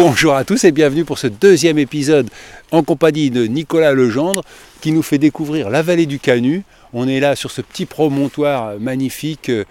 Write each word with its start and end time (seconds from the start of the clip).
Bonjour 0.00 0.34
à 0.34 0.44
tous 0.44 0.62
et 0.62 0.70
bienvenue 0.70 1.04
pour 1.04 1.18
ce 1.18 1.26
deuxième 1.26 1.76
épisode 1.76 2.30
en 2.70 2.84
compagnie 2.84 3.30
de 3.30 3.46
Nicolas 3.46 3.92
Legendre 3.92 4.44
qui 4.80 4.92
nous 4.92 5.02
fait 5.02 5.18
découvrir 5.18 5.70
la 5.70 5.82
vallée 5.82 6.06
du 6.06 6.20
Canut. 6.20 6.62
On 6.92 7.08
est 7.08 7.18
là 7.18 7.34
sur 7.34 7.50
ce 7.50 7.62
petit 7.62 7.84
promontoire 7.84 8.78
magnifique 8.78 9.50
euh, 9.50 9.64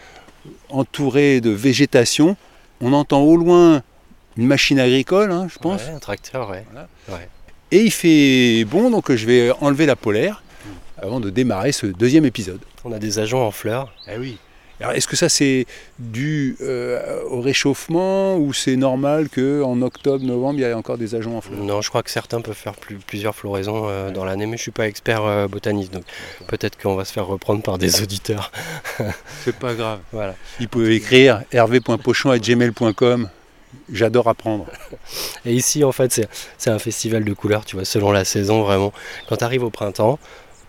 entouré 0.67 1.40
de 1.40 1.50
végétation. 1.50 2.36
On 2.81 2.91
entend 2.91 3.22
au 3.22 3.38
loin 3.38 3.84
une 4.36 4.48
machine 4.48 4.81
agricole, 4.81 5.31
hein, 5.31 5.48
je 5.50 5.59
pense. 5.59 5.86
Ouais, 5.86 5.94
un 5.94 6.00
tracteur, 6.00 6.50
ouais. 6.50 6.66
ouais. 7.08 7.30
Et 7.72 7.84
il 7.84 7.91
fait 7.91 8.66
bon, 8.66 8.89
donc 8.89 9.09
je 9.09 9.25
vais 9.25 9.52
enlever 9.62 9.86
la 9.86 9.95
polaire 9.95 10.44
avant 11.02 11.22
de 11.22 11.30
démarrer 11.30 11.72
ce 11.72 11.86
deuxième 11.86 12.25
épisode. 12.25 12.59
On 12.84 12.91
a 12.91 13.00
des 13.00 13.20
agents 13.20 13.48
en 13.48 13.52
fleurs. 13.52 13.94
Eh 14.12 14.17
oui. 14.17 14.38
Alors 14.80 14.94
est-ce 14.94 15.08
que 15.08 15.16
ça 15.16 15.27
c'est 15.27 15.66
dû 15.98 16.55
euh, 16.62 17.23
au 17.30 17.41
réchauffement 17.41 18.38
ou 18.38 18.54
c'est 18.54 18.76
normal 18.76 19.27
qu'en 19.30 19.81
octobre, 19.81 20.23
novembre, 20.23 20.59
il 20.59 20.62
y 20.62 20.66
ait 20.66 20.73
encore 20.73 20.98
des 21.00 21.16
agents 21.16 21.36
en 21.38 21.41
fleurs 21.41 21.59
Non, 21.59 21.81
je 21.81 21.89
crois 21.89 22.03
que 22.03 22.11
certains 22.11 22.42
peuvent 22.42 22.53
faire 22.56 22.75
plus- 22.75 22.98
plusieurs 22.98 23.36
floraisons 23.36 23.86
euh, 23.88 24.11
dans 24.11 24.23
l'année, 24.23 24.45
mais 24.45 24.55
je 24.58 24.61
suis 24.61 24.72
pas 24.72 24.88
expert 24.88 25.23
euh, 25.25 25.48
botaniste, 25.48 25.92
donc 25.94 26.03
peut-être 26.48 26.78
qu'on 26.80 26.95
va 26.95 27.05
se 27.05 27.14
faire 27.14 27.25
reprendre 27.25 27.64
par 27.64 27.78
des 27.80 28.02
auditeurs. 28.03 28.52
C'est 29.44 29.55
pas 29.58 29.73
grave. 29.73 30.00
Voilà. 30.11 30.36
Il 30.59 30.67
peut 30.70 30.92
écrire 30.92 31.42
hervé.pochon.gmail.com. 31.52 33.30
J'adore 33.92 34.28
apprendre. 34.28 34.66
Et 35.45 35.53
ici, 35.53 35.83
en 35.83 35.92
fait, 35.92 36.11
c'est 36.11 36.28
c'est 36.58 36.70
un 36.70 36.80
festival 36.80 37.23
de 37.23 37.33
couleurs, 37.33 37.66
tu 37.66 37.75
vois, 37.75 37.86
selon 37.86 38.11
la 38.11 38.25
saison, 38.25 38.64
vraiment. 38.64 38.94
Quand 39.28 39.38
tu 39.38 39.44
arrives 39.44 39.64
au 39.64 39.70
printemps, 39.70 40.20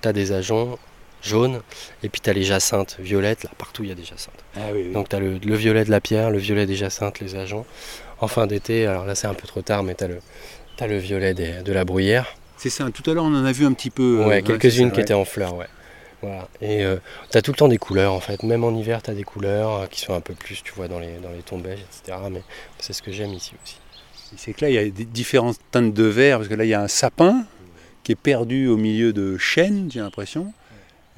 tu 0.03 0.09
as 0.09 0.12
des 0.12 0.33
agents 0.33 0.79
jaunes, 1.22 1.61
et 2.02 2.08
puis 2.08 2.20
tu 2.20 2.30
as 2.30 2.33
les 2.33 2.42
jacinthes 2.44 2.97
violettes, 3.00 3.44
là, 3.44 3.50
partout 3.58 3.83
il 3.84 3.88
y 3.88 3.92
a 3.92 3.94
des 3.94 4.05
jacinthes. 4.05 4.42
Ah 4.56 4.61
oui, 4.72 4.92
Donc 4.92 5.08
tu 5.08 5.16
as 5.16 5.20
le, 5.20 5.38
le 5.38 5.55
violet 5.55 5.84
de 5.84 5.91
la 5.91 6.00
pierre, 6.00 6.30
le 6.30 6.38
violet 6.38 6.66
des 6.66 6.77
jacinthes, 6.77 7.20
les 7.20 7.34
agents. 7.36 7.66
En 8.20 8.28
fin 8.28 8.47
d'été, 8.47 8.86
alors 8.86 9.05
là 9.05 9.14
c'est 9.14 9.27
un 9.27 9.34
peu 9.34 9.46
trop 9.46 9.62
tard, 9.62 9.83
mais 9.83 9.94
tu 9.94 10.05
as 10.05 10.08
le, 10.08 10.19
t'as 10.77 10.86
le 10.86 10.98
violet 10.98 11.34
des- 11.34 11.62
de 11.62 11.72
la 11.72 11.84
bruyère. 11.84 12.34
C'est 12.56 12.70
ça. 12.70 12.89
Tout 12.92 13.08
à 13.11 13.14
l'heure, 13.14 13.24
on 13.24 13.34
en 13.34 13.44
a 13.44 13.52
vu 13.52 13.64
un 13.64 13.72
petit 13.72 13.91
peu. 13.91 14.24
Ouais, 14.27 14.39
euh, 14.39 14.42
quelques-unes 14.42 14.89
c'est 14.89 14.94
qui 14.96 15.00
étaient 15.00 15.14
en 15.14 15.24
fleurs, 15.24 15.55
ouais. 15.55 15.66
Voilà. 16.22 16.48
Et 16.61 16.84
euh, 16.84 16.96
t'as 17.30 17.42
tout 17.42 17.52
le 17.52 17.56
temps 17.56 17.69
des 17.69 17.78
couleurs 17.78 18.12
en 18.12 18.19
fait. 18.19 18.42
Même 18.42 18.64
en 18.64 18.74
hiver, 18.77 19.00
t'as 19.02 19.14
des 19.14 19.22
couleurs 19.22 19.72
euh, 19.83 19.86
qui 19.86 20.00
sont 20.00 20.14
un 20.14 20.20
peu 20.20 20.34
plus, 20.34 20.62
tu 20.64 20.72
vois, 20.74 20.89
dans 20.89 20.98
les, 20.98 21.19
dans 21.22 21.30
les 21.30 21.42
tons 21.42 21.58
beiges, 21.58 21.78
etc. 21.78 22.19
Mais 22.33 22.42
c'est 22.80 22.92
ce 22.92 23.02
que 23.02 23.12
j'aime 23.12 23.33
ici 23.33 23.52
aussi. 23.62 23.77
C'est 24.36 24.52
que 24.52 24.62
là, 24.64 24.69
il 24.70 24.74
y 24.74 24.78
a 24.78 24.84
des 24.89 25.05
différentes 25.05 25.58
teintes 25.70 25.94
de 25.94 26.05
vert, 26.05 26.39
parce 26.39 26.48
que 26.48 26.55
là, 26.55 26.64
il 26.64 26.69
y 26.70 26.74
a 26.74 26.83
un 26.83 26.89
sapin 26.89 27.44
qui 28.02 28.11
est 28.12 28.16
perdu 28.20 28.66
au 28.66 28.77
milieu 28.77 29.12
de 29.12 29.39
chênes, 29.39 29.89
j'ai 29.92 30.00
l'impression. 30.00 30.52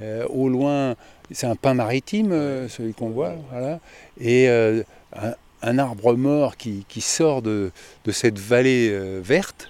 Euh, 0.00 0.26
au 0.28 0.48
loin, 0.48 0.94
c'est 1.30 1.46
un 1.46 1.56
pin 1.56 1.74
maritime, 1.74 2.32
euh, 2.32 2.68
celui 2.68 2.94
qu'on 2.94 3.10
voit. 3.10 3.34
Voilà. 3.50 3.80
Et 4.20 4.48
euh, 4.48 4.82
un, 5.14 5.34
un 5.62 5.78
arbre 5.78 6.14
mort 6.14 6.56
qui, 6.56 6.86
qui 6.88 7.00
sort 7.00 7.42
de, 7.42 7.70
de 8.04 8.12
cette 8.12 8.38
vallée 8.38 8.88
euh, 8.90 9.20
verte. 9.22 9.68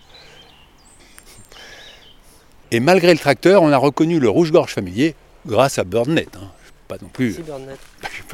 Et 2.70 2.78
malgré 2.78 3.12
le 3.12 3.18
tracteur, 3.18 3.62
on 3.62 3.72
a 3.72 3.76
reconnu 3.76 4.20
le 4.20 4.28
rouge-gorge 4.28 4.72
familier 4.72 5.16
grâce 5.46 5.78
à 5.78 5.84
BirdNet. 5.84 6.28
hein. 6.36 6.50
Pas 6.86 6.96
non 7.02 7.08
plus, 7.08 7.40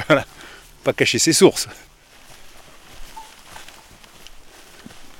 voilà, 0.06 0.24
pas 0.84 0.92
cacher 0.94 1.18
ses 1.18 1.32
sources. 1.34 1.68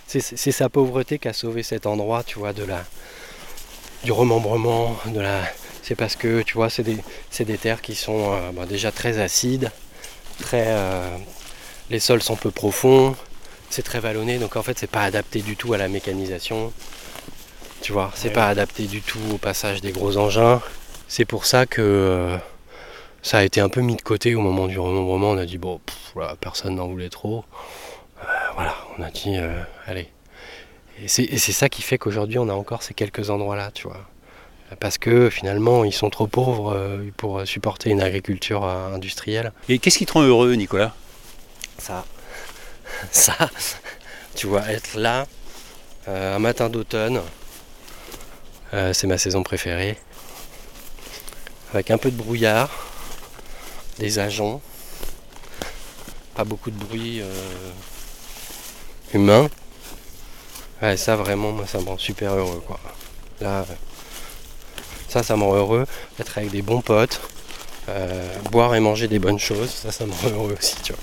C'est 0.07 0.21
c'est 0.21 0.53
sa 0.53 0.69
pauvreté 0.69 1.19
qui 1.19 1.29
a 1.29 1.33
sauvé 1.33 1.63
cet 1.63 1.85
endroit, 1.87 2.23
tu 2.23 2.39
vois, 2.39 2.53
de 2.53 2.65
la, 2.65 2.85
du 4.05 4.13
remembrement, 4.13 4.97
de 5.07 5.21
la. 5.21 5.43
C'est 5.87 5.95
parce 5.95 6.17
que, 6.17 6.43
tu 6.43 6.55
vois, 6.55 6.69
c'est 6.69 6.83
des, 6.83 6.99
des 7.45 7.59
terres 7.59 7.81
qui 7.81 7.95
sont 7.95 8.33
euh, 8.33 8.51
bah, 8.53 8.67
déjà 8.67 8.91
très 8.91 9.19
acides, 9.19 9.71
très. 10.41 10.65
euh, 10.67 11.17
les 11.91 12.01
sols 12.01 12.23
sont 12.25 12.35
peu 12.35 12.51
profonds, 12.51 13.15
c'est 13.71 13.85
très 13.85 14.01
vallonné, 14.01 14.39
donc 14.39 14.57
en 14.57 14.65
fait, 14.65 14.77
c'est 14.77 14.91
pas 14.91 15.03
adapté 15.05 15.43
du 15.43 15.55
tout 15.55 15.75
à 15.75 15.79
la 15.79 15.87
mécanisation. 15.87 16.73
Tu 17.83 17.93
vois, 17.93 18.11
c'est 18.17 18.29
Ouais. 18.29 18.35
pas 18.35 18.49
adapté 18.49 18.87
du 18.89 19.01
tout 19.01 19.21
au 19.33 19.39
passage 19.39 19.81
des 19.81 19.93
gros 19.93 20.17
engins. 20.17 20.61
C'est 21.07 21.25
pour 21.25 21.47
ça 21.47 21.67
que 21.67 21.81
euh, 21.83 22.37
ça 23.23 23.39
a 23.39 23.45
été 23.45 23.61
un 23.61 23.69
peu 23.69 23.81
mis 23.81 23.95
de 23.95 24.03
côté 24.03 24.35
au 24.35 24.41
moment 24.41 24.67
du 24.67 24.81
remembrement. 24.81 25.31
On 25.31 25.39
a 25.39 25.47
dit, 25.47 25.59
bon, 25.59 25.79
pff, 25.87 26.15
personne 26.41 26.75
n'en 26.75 26.89
voulait 26.89 27.11
trop. 27.11 27.45
Voilà, 28.57 28.75
on 28.99 29.03
a 29.05 29.11
dit, 29.13 29.37
allez. 29.87 30.09
Et 31.01 31.07
c'est 31.07 31.53
ça 31.53 31.69
qui 31.69 31.83
fait 31.83 31.99
qu'aujourd'hui, 31.99 32.41
on 32.41 32.49
a 32.49 32.55
encore 32.55 32.83
ces 32.83 32.95
quelques 32.95 33.31
endroits-là, 33.31 33.71
tu 33.73 33.87
vois. 33.87 34.01
Parce 34.81 34.99
que 34.99 35.31
finalement, 35.31 35.85
ils 35.85 35.93
sont 35.93 36.11
trop 36.11 36.27
pauvres 36.27 36.75
euh, 36.75 37.09
pour 37.17 37.47
supporter 37.47 37.91
une 37.91 38.03
agriculture 38.03 38.65
euh, 38.65 38.95
industrielle. 38.95 39.53
Et 39.69 39.79
qu'est-ce 39.79 39.99
qui 39.99 40.07
te 40.07 40.13
rend 40.13 40.23
heureux, 40.23 40.55
Nicolas? 40.55 40.95
Ça, 41.79 42.05
ça, 43.13 43.51
tu 44.35 44.47
vois, 44.47 44.69
être 44.71 44.97
là, 44.97 45.27
euh, 46.09 46.37
un 46.37 46.39
matin 46.39 46.69
d'automne, 46.69 47.21
euh, 48.75 48.93
c'est 48.93 49.07
ma 49.07 49.19
saison 49.19 49.43
préférée. 49.43 49.97
Avec 51.73 51.91
un 51.91 51.99
peu 51.99 52.11
de 52.11 52.17
brouillard, 52.17 52.71
des 53.99 54.19
ajoncs, 54.19 54.61
pas 56.35 56.45
beaucoup 56.45 56.71
de 56.71 56.79
bruit 56.79 57.21
euh, 57.21 57.71
humain. 59.15 59.49
Ouais, 60.83 60.97
ça 60.97 61.17
vraiment, 61.17 61.53
moi, 61.53 61.67
ça 61.67 61.79
me 61.79 61.85
rend 61.87 61.99
super 61.99 62.35
heureux, 62.35 62.63
quoi. 62.67 62.79
Là, 63.41 63.65
ça, 65.17 65.23
ça 65.23 65.37
me 65.37 65.45
rend 65.45 65.55
heureux. 65.57 65.87
Être 66.21 66.37
avec 66.39 66.51
des 66.51 66.61
bons 66.63 66.83
potes, 66.83 67.21
euh, 67.89 68.23
boire 68.51 68.75
et 68.75 68.81
manger 68.81 69.09
des 69.09 69.19
bonnes 69.19 69.39
choses, 69.39 69.71
ça, 69.71 69.91
ça 69.91 70.05
me 70.05 70.13
rend 70.13 70.29
heureux 70.29 70.57
aussi, 70.59 70.77
tu 70.83 70.93
vois. 70.93 71.03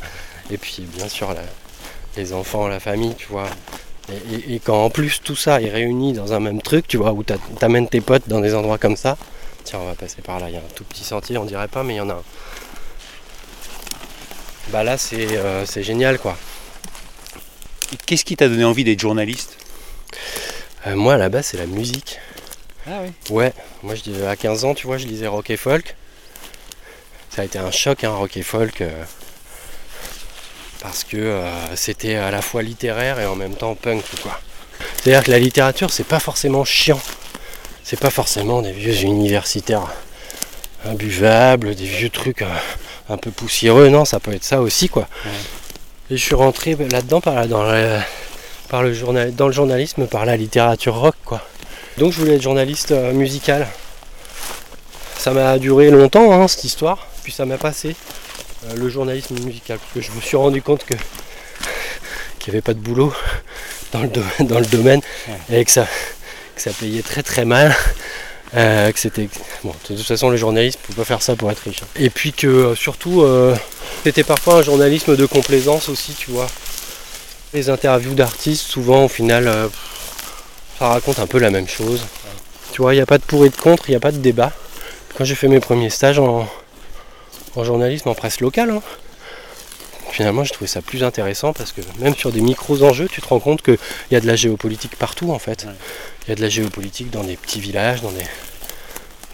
Et 0.52 0.58
puis 0.58 0.84
bien 0.84 1.08
sûr 1.10 1.34
la- 1.34 1.42
les 2.18 2.32
enfants, 2.34 2.68
la 2.68 2.80
famille, 2.80 3.16
tu 3.16 3.26
vois. 3.28 3.48
Et, 4.12 4.36
et- 4.36 4.56
et 4.56 4.60
quand 4.60 4.84
en 4.86 4.90
plus 4.92 5.22
tout 5.24 5.36
ça 5.36 5.62
est 5.62 5.70
réuni 5.70 6.14
dans 6.14 6.34
un 6.34 6.40
même 6.40 6.62
truc, 6.62 6.88
tu 6.88 6.98
vois, 6.98 7.12
où 7.14 7.24
t'a- 7.24 7.38
t'amènes 7.60 7.88
tes 7.88 8.02
potes 8.02 8.28
dans 8.28 8.40
des 8.42 8.54
endroits 8.54 8.78
comme 8.78 8.98
ça. 8.98 9.18
Tiens, 9.64 9.80
on 9.82 9.86
va 9.88 9.96
passer 9.96 10.22
par 10.22 10.40
là, 10.40 10.50
il 10.50 10.54
y 10.54 10.58
a 10.58 10.60
un 10.60 10.74
tout 10.76 10.84
petit 10.84 11.04
sentier, 11.06 11.38
on 11.40 11.46
dirait 11.46 11.70
pas, 11.70 11.82
mais 11.84 11.96
il 11.96 11.98
y 11.98 12.02
en 12.02 12.10
a 12.10 12.14
un. 12.14 12.24
Bah 14.72 14.84
là 14.84 14.98
c'est 14.98 15.38
euh, 15.38 15.66
génial 15.66 16.20
quoi. 16.20 16.38
Qu'est-ce 18.06 18.26
qui 18.26 18.36
t'a 18.36 18.48
donné 18.48 18.64
envie 18.64 18.84
d'être 18.84 19.00
journaliste? 19.00 19.58
Euh, 20.88 20.96
moi 20.96 21.18
là-bas 21.18 21.42
c'est 21.42 21.58
la 21.58 21.66
musique. 21.66 22.20
Ah 22.88 23.00
oui. 23.04 23.12
Ouais, 23.30 23.54
moi 23.82 23.96
je 23.96 24.26
à 24.26 24.36
15 24.36 24.66
ans, 24.66 24.74
tu 24.74 24.88
vois, 24.88 24.98
je 24.98 25.08
lisais 25.08 25.28
rock 25.28 25.50
et 25.50 25.58
folk. 25.58 25.96
Ça 27.30 27.42
a 27.42 27.46
été 27.46 27.58
un 27.58 27.72
choc, 27.72 28.04
hein, 28.04 28.12
rock 28.12 28.36
et 28.38 28.44
folk. 28.44 28.82
euh, 28.82 29.04
parce 30.82 31.04
que 31.04 31.18
euh, 31.18 31.76
c'était 31.76 32.16
à 32.16 32.30
la 32.30 32.42
fois 32.42 32.62
littéraire 32.62 33.20
et 33.20 33.26
en 33.26 33.36
même 33.36 33.56
temps 33.56 33.76
punk, 33.76 34.04
quoi. 34.22 34.40
C'est-à-dire 35.02 35.24
que 35.24 35.32
la 35.32 35.40
littérature, 35.40 35.92
c'est 35.92 36.04
pas 36.04 36.20
forcément 36.20 36.66
chiant. 36.66 37.00
C'est 37.84 38.00
pas 38.00 38.10
forcément 38.10 38.62
des 38.62 38.72
vieux 38.74 38.96
universitaires 39.02 39.88
imbuvables, 40.86 41.76
des 41.76 41.86
vieux 41.86 42.10
trucs 42.10 42.42
euh, 42.42 42.48
un 43.10 43.18
peu 43.18 43.32
poussiéreux. 43.32 43.88
Non, 43.90 44.04
ça 44.04 44.20
peut 44.20 44.34
être 44.34 44.44
ça 44.44 44.62
aussi, 44.62 44.90
quoi. 44.90 45.08
Et 46.10 46.18
je 46.18 46.22
suis 46.24 46.36
rentré 46.36 46.76
là-dedans 46.76 47.22
par, 47.22 47.48
dans, 47.48 47.64
par 48.70 48.84
le 48.84 48.94
journal, 48.94 49.34
dans 49.34 49.48
le 49.48 49.54
journalisme, 49.54 50.06
par 50.08 50.26
la 50.26 50.36
littérature 50.36 50.96
rock, 50.96 51.16
quoi. 51.24 51.42
Donc 51.98 52.12
je 52.12 52.20
voulais 52.20 52.36
être 52.36 52.42
journaliste 52.42 52.92
euh, 52.92 53.12
musical. 53.14 53.68
Ça 55.18 55.32
m'a 55.32 55.58
duré 55.58 55.90
longtemps 55.90 56.32
hein, 56.34 56.48
cette 56.48 56.64
histoire, 56.64 57.08
puis 57.24 57.32
ça 57.32 57.46
m'a 57.46 57.58
passé 57.58 57.96
euh, 58.68 58.76
le 58.76 58.90
journalisme 58.90 59.36
musical, 59.40 59.78
parce 59.80 59.94
que 59.94 60.02
je 60.02 60.12
me 60.16 60.22
suis 60.22 60.36
rendu 60.38 60.62
compte 60.62 60.84
que 60.86 60.96
qu'il 62.40 62.52
n'y 62.52 62.58
avait 62.58 62.62
pas 62.62 62.74
de 62.74 62.80
boulot 62.80 63.14
dans 63.94 64.02
le, 64.02 64.10
do- 64.10 64.22
dans 64.42 64.60
le 64.60 64.66
domaine 64.66 65.02
et 65.52 65.64
que 65.64 65.72
ça, 65.72 65.88
que 66.56 66.62
ça 66.62 66.72
payait 66.72 67.04
très 67.04 67.24
très 67.24 67.46
mal. 67.46 67.76
euh, 68.56 68.92
que 68.92 69.00
c'était 69.00 69.30
bon 69.64 69.74
de 69.90 69.96
toute 69.96 70.06
façon 70.06 70.30
le 70.30 70.38
journaliste 70.38 70.80
ne 70.84 70.88
peut 70.94 71.02
pas 71.02 71.06
faire 71.06 71.22
ça 71.24 71.36
pour 71.36 71.50
être 71.50 71.60
riche 71.64 71.82
hein. 71.82 71.88
et 71.96 72.10
puis 72.12 72.34
que 72.34 72.76
surtout 72.76 73.24
euh, 73.24 73.56
c'était 74.04 74.24
parfois 74.24 74.56
un 74.58 74.62
journalisme 74.62 75.16
de 75.16 75.26
complaisance 75.26 75.90
aussi 75.90 76.14
tu 76.14 76.30
vois 76.30 76.46
les 77.54 77.72
interviews 77.72 78.14
d'artistes 78.14 78.62
souvent 78.68 79.06
au 79.06 79.08
final 79.08 79.48
ça 80.84 80.90
raconte 80.90 81.20
un 81.20 81.28
peu 81.28 81.40
la 81.40 81.50
même 81.50 81.70
chose. 81.70 82.04
Tu 82.74 82.82
vois, 82.82 82.94
il 82.94 82.98
n'y 82.98 83.02
a 83.02 83.06
pas 83.06 83.18
de 83.18 83.24
pour 83.24 83.46
et 83.46 83.50
de 83.50 83.56
contre, 83.56 83.88
il 83.88 83.94
n'y 83.94 83.96
a 83.96 84.02
pas 84.02 84.12
de 84.12 84.18
débat. 84.18 84.52
Quand 85.16 85.24
j'ai 85.24 85.34
fait 85.34 85.48
mes 85.48 85.62
premiers 85.62 85.90
stages 85.90 86.20
en, 86.20 86.46
en 87.56 87.64
journalisme, 87.64 88.10
en 88.10 88.16
presse 88.16 88.42
locale, 88.42 88.70
hein, 88.70 88.82
finalement, 90.12 90.44
j'ai 90.44 90.52
trouvé 90.52 90.68
ça 90.68 90.82
plus 90.82 91.06
intéressant 91.06 91.54
parce 91.54 91.72
que 91.72 91.80
même 92.00 92.16
sur 92.16 92.34
des 92.34 92.42
micros 92.42 92.84
enjeux, 92.84 93.08
tu 93.08 93.22
te 93.22 93.28
rends 93.30 93.40
compte 93.40 93.62
qu'il 93.62 93.78
y 94.12 94.18
a 94.18 94.20
de 94.20 94.28
la 94.28 94.36
géopolitique 94.36 94.98
partout 94.98 95.32
en 95.32 95.40
fait. 95.40 95.66
Il 96.28 96.32
y 96.32 96.34
a 96.34 96.36
de 96.36 96.42
la 96.42 96.50
géopolitique 96.50 97.10
dans 97.12 97.24
des 97.24 97.38
petits 97.38 97.62
villages, 97.62 98.02
dans 98.02 98.12
des, 98.12 98.26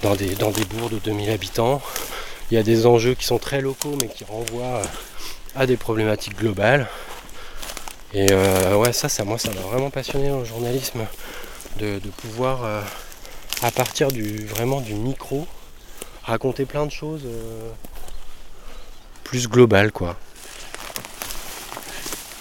dans 0.03 0.13
des, 0.13 0.35
dans 0.35 0.51
des 0.51 0.65
bourgs 0.65 0.91
de 0.91 0.99
2000 0.99 1.31
habitants. 1.31 1.81
Il 2.51 2.55
y 2.55 2.57
a 2.59 2.63
des 2.63 2.85
enjeux 2.85 3.15
qui 3.15 3.25
sont 3.25 3.39
très 3.39 3.59
locaux 3.59 3.97
mais 3.99 4.07
qui 4.07 4.23
renvoient 4.23 4.83
à 5.55 5.65
des 5.65 5.77
problématiques 5.77 6.37
globales. 6.37 6.87
Et 8.13 8.27
euh, 8.31 8.75
ouais, 8.75 8.93
ça, 8.93 9.09
ça, 9.09 9.23
moi, 9.23 9.39
ça 9.39 9.49
m'a 9.49 9.61
vraiment 9.61 9.89
passionné 9.89 10.29
le 10.29 10.45
journalisme 10.45 11.01
de, 11.79 11.99
de 11.99 12.09
pouvoir, 12.09 12.63
euh, 12.63 12.81
à 13.63 13.71
partir 13.71 14.09
du 14.09 14.45
vraiment 14.45 14.81
du 14.81 14.93
micro, 14.93 15.47
raconter 16.23 16.65
plein 16.65 16.85
de 16.85 16.91
choses 16.91 17.21
euh, 17.25 17.69
plus 19.23 19.47
globales, 19.47 19.91
quoi. 19.91 20.15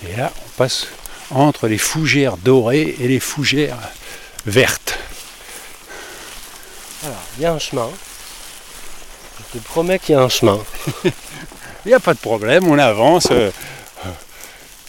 Et 0.09 0.17
là, 0.17 0.33
on 0.47 0.49
passe 0.57 0.87
entre 1.31 1.69
les 1.69 1.79
fougères 1.79 2.37
dorées 2.37 2.97
et 3.01 3.09
les 3.09 3.21
fougères 3.21 3.79
vertes. 4.47 4.99
Alors, 7.05 7.17
il 7.37 7.43
y 7.43 7.47
a 7.47 7.53
un 7.53 7.59
chemin. 7.59 7.89
Je 9.53 9.59
te 9.59 9.65
promets 9.65 9.99
qu'il 9.99 10.15
y 10.15 10.19
a 10.19 10.23
un 10.23 10.29
chemin. 10.29 10.59
Il 11.85 11.89
n'y 11.91 11.95
a 11.95 12.01
pas 12.01 12.13
de 12.13 12.19
problème, 12.19 12.67
on 12.69 12.79
avance. 12.79 13.29
euh, 13.31 13.51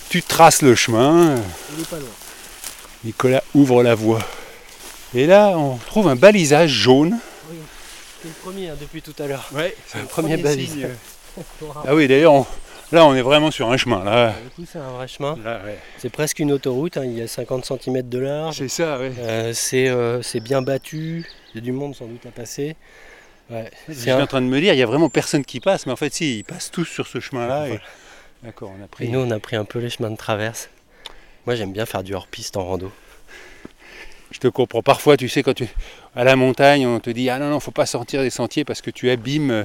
Tu 0.09 0.21
traces 0.23 0.63
le 0.63 0.75
chemin. 0.75 1.35
Il 1.75 1.81
est 1.83 1.87
pas 1.87 1.97
loin. 1.97 2.09
Nicolas 3.05 3.43
ouvre 3.53 3.83
la 3.83 3.95
voie. 3.95 4.19
Et 5.15 5.25
là, 5.25 5.49
on 5.57 5.77
trouve 5.77 6.07
un 6.07 6.15
balisage 6.15 6.69
jaune. 6.71 7.17
C'est 8.21 8.27
le 8.27 8.33
premier 8.43 8.69
hein, 8.69 8.75
depuis 8.79 9.01
tout 9.01 9.13
à 9.19 9.27
l'heure. 9.27 9.47
Ouais, 9.53 9.75
c'est 9.87 9.99
le 9.99 10.05
premier 10.05 10.37
balise. 10.37 10.71
signe. 10.71 10.87
Ah 11.87 11.95
oui, 11.95 12.07
d'ailleurs, 12.07 12.33
on- 12.33 12.45
là, 12.91 13.05
on 13.05 13.15
est 13.15 13.21
vraiment 13.21 13.49
sur 13.49 13.69
un 13.71 13.77
chemin. 13.77 14.03
Là, 14.03 14.33
Du 14.43 14.49
coup, 14.49 14.69
c'est 14.69 14.79
un 14.79 14.89
vrai 14.89 15.07
chemin. 15.07 15.35
Ouais. 15.35 15.77
C'est 15.97 16.09
presque 16.09 16.39
une 16.39 16.51
autoroute. 16.51 16.97
hein, 16.97 17.05
Il 17.05 17.13
y 17.17 17.21
a 17.21 17.27
50 17.27 17.63
cm 17.65 18.01
de 18.09 18.19
large. 18.19 18.57
C'est 18.57 18.67
ça, 18.67 18.99
ouais. 18.99 19.13
Euh, 19.19 19.53
c'est 19.53 19.87
euh, 19.87 20.21
c'est 20.21 20.41
bien 20.41 20.61
battu. 20.61 21.25
Il 21.53 21.55
y 21.55 21.57
a 21.59 21.61
du 21.61 21.71
monde 21.71 21.95
sans 21.95 22.07
doute 22.07 22.25
à 22.25 22.31
passer. 22.31 22.75
Ouais. 23.49 23.71
Je 23.87 23.93
suis 23.93 24.11
un- 24.11 24.21
en 24.21 24.27
train 24.27 24.41
de 24.41 24.47
me 24.47 24.59
dire, 24.59 24.73
il 24.73 24.77
n'y 24.77 24.83
a 24.83 24.87
vraiment 24.87 25.09
personne 25.09 25.45
qui 25.45 25.59
passe, 25.61 25.85
mais 25.85 25.93
en 25.93 25.95
fait, 25.95 26.13
si, 26.13 26.39
ils 26.39 26.43
passent 26.43 26.71
tous 26.71 26.85
sur 26.85 27.07
ce 27.07 27.19
chemin-là. 27.21 27.69
et-. 27.69 27.79
D'accord, 28.43 28.71
on 28.77 28.83
a 28.83 29.03
Et 29.03 29.07
nous, 29.07 29.19
on 29.19 29.31
a 29.31 29.39
pris 29.39 29.55
un 29.55 29.65
peu 29.65 29.79
les 29.79 29.89
chemins 29.89 30.11
de 30.11 30.17
traverse. 30.17 30.69
Moi, 31.45 31.55
j'aime 31.55 31.71
bien 31.71 31.85
faire 31.85 32.03
du 32.03 32.13
hors-piste 32.15 32.57
en 32.57 32.65
rando. 32.65 32.91
Je 34.31 34.39
te 34.39 34.47
comprends. 34.47 34.83
Parfois, 34.83 35.17
tu 35.17 35.27
sais, 35.27 35.41
quand 35.41 35.53
tu 35.55 35.67
à 36.15 36.23
la 36.23 36.35
montagne, 36.35 36.85
on 36.85 36.99
te 36.99 37.09
dit 37.09 37.29
ah 37.29 37.39
non 37.39 37.49
non, 37.49 37.59
faut 37.59 37.71
pas 37.71 37.85
sortir 37.87 38.21
des 38.21 38.29
sentiers 38.29 38.63
parce 38.63 38.81
que 38.81 38.91
tu 38.91 39.09
abîmes 39.09 39.51
euh, 39.51 39.63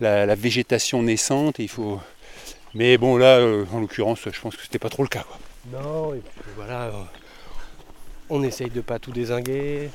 la, 0.00 0.24
la 0.26 0.34
végétation 0.34 1.02
naissante. 1.02 1.60
et 1.60 1.64
il 1.64 1.68
faut. 1.68 2.00
Mais 2.74 2.96
bon 2.98 3.16
là, 3.16 3.36
euh, 3.38 3.64
en 3.72 3.80
l'occurrence, 3.80 4.20
je 4.30 4.40
pense 4.40 4.56
que 4.56 4.62
c'était 4.62 4.78
pas 4.78 4.88
trop 4.88 5.02
le 5.02 5.08
cas. 5.08 5.24
Quoi. 5.24 5.38
Non, 5.80 6.14
et 6.14 6.20
puis 6.20 6.50
voilà, 6.56 6.84
euh, 6.84 6.92
on 8.30 8.42
essaye 8.42 8.70
de 8.70 8.80
pas 8.80 8.98
tout 8.98 9.12
désinguer. 9.12 9.90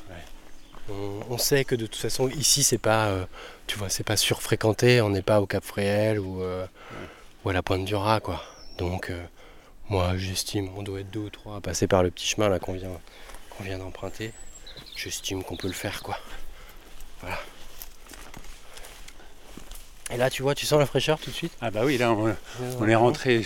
On, 0.90 1.20
on 1.30 1.38
sait 1.38 1.64
que 1.64 1.74
de 1.74 1.86
toute 1.86 1.96
façon 2.00 2.28
ici 2.28 2.62
c'est 2.62 2.78
pas, 2.78 3.06
euh, 3.06 3.24
tu 3.66 3.78
vois, 3.78 3.88
c'est 3.88 4.04
pas 4.04 4.16
surfréquenté. 4.16 5.00
On 5.00 5.10
n'est 5.10 5.22
pas 5.22 5.40
au 5.40 5.46
Cap 5.46 5.64
Fréhel 5.64 6.20
ou, 6.20 6.42
ou 7.44 7.48
à 7.48 7.52
la 7.52 7.62
Pointe 7.62 7.84
du 7.84 7.94
Raz, 7.94 8.20
quoi. 8.20 8.42
Donc 8.78 9.10
moi 9.88 10.12
j'estime, 10.16 10.68
on 10.76 10.82
doit 10.82 11.00
être 11.00 11.10
deux 11.10 11.20
ou 11.20 11.30
trois 11.30 11.56
à 11.56 11.60
passer 11.60 11.86
par 11.86 12.02
le 12.02 12.10
petit 12.10 12.26
chemin 12.26 12.48
là 12.48 12.58
qu'on 12.58 12.72
vient, 12.74 12.90
qu'on 13.56 13.64
vient 13.64 13.78
d'emprunter. 13.78 14.32
J'estime 14.96 15.42
qu'on 15.44 15.56
peut 15.56 15.68
le 15.68 15.74
faire, 15.74 16.02
quoi. 16.02 16.18
Voilà. 17.20 17.38
Et 20.12 20.16
là, 20.16 20.30
tu 20.30 20.42
vois, 20.42 20.54
tu 20.54 20.66
sens 20.66 20.78
la 20.78 20.86
fraîcheur 20.86 21.18
tout 21.18 21.30
de 21.30 21.34
suite? 21.34 21.52
Ah 21.60 21.70
bah 21.70 21.82
oui, 21.84 21.96
là, 21.96 22.12
on, 22.12 22.36
on 22.78 22.88
est 22.88 22.94
rentré 22.94 23.42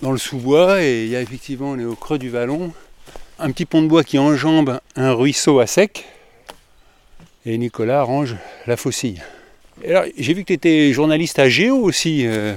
dans 0.00 0.12
le 0.12 0.18
sous-bois 0.18 0.82
et 0.82 1.04
il 1.04 1.10
y 1.10 1.16
a 1.16 1.20
effectivement, 1.20 1.70
on 1.70 1.78
est 1.78 1.84
au 1.84 1.96
creux 1.96 2.18
du 2.18 2.30
vallon, 2.30 2.72
un 3.38 3.50
petit 3.50 3.66
pont 3.66 3.82
de 3.82 3.88
bois 3.88 4.04
qui 4.04 4.18
enjambe 4.18 4.80
un 4.96 5.12
ruisseau 5.12 5.60
à 5.60 5.66
sec. 5.66 6.06
Et 7.46 7.56
Nicolas 7.58 8.02
range 8.02 8.36
la 8.66 8.76
faucille. 8.76 9.22
Et 9.82 9.90
alors, 9.90 10.04
j'ai 10.16 10.34
vu 10.34 10.42
que 10.42 10.48
tu 10.48 10.52
étais 10.52 10.92
journaliste 10.92 11.38
à 11.38 11.48
Géo 11.48 11.78
aussi. 11.78 12.26
euh, 12.26 12.54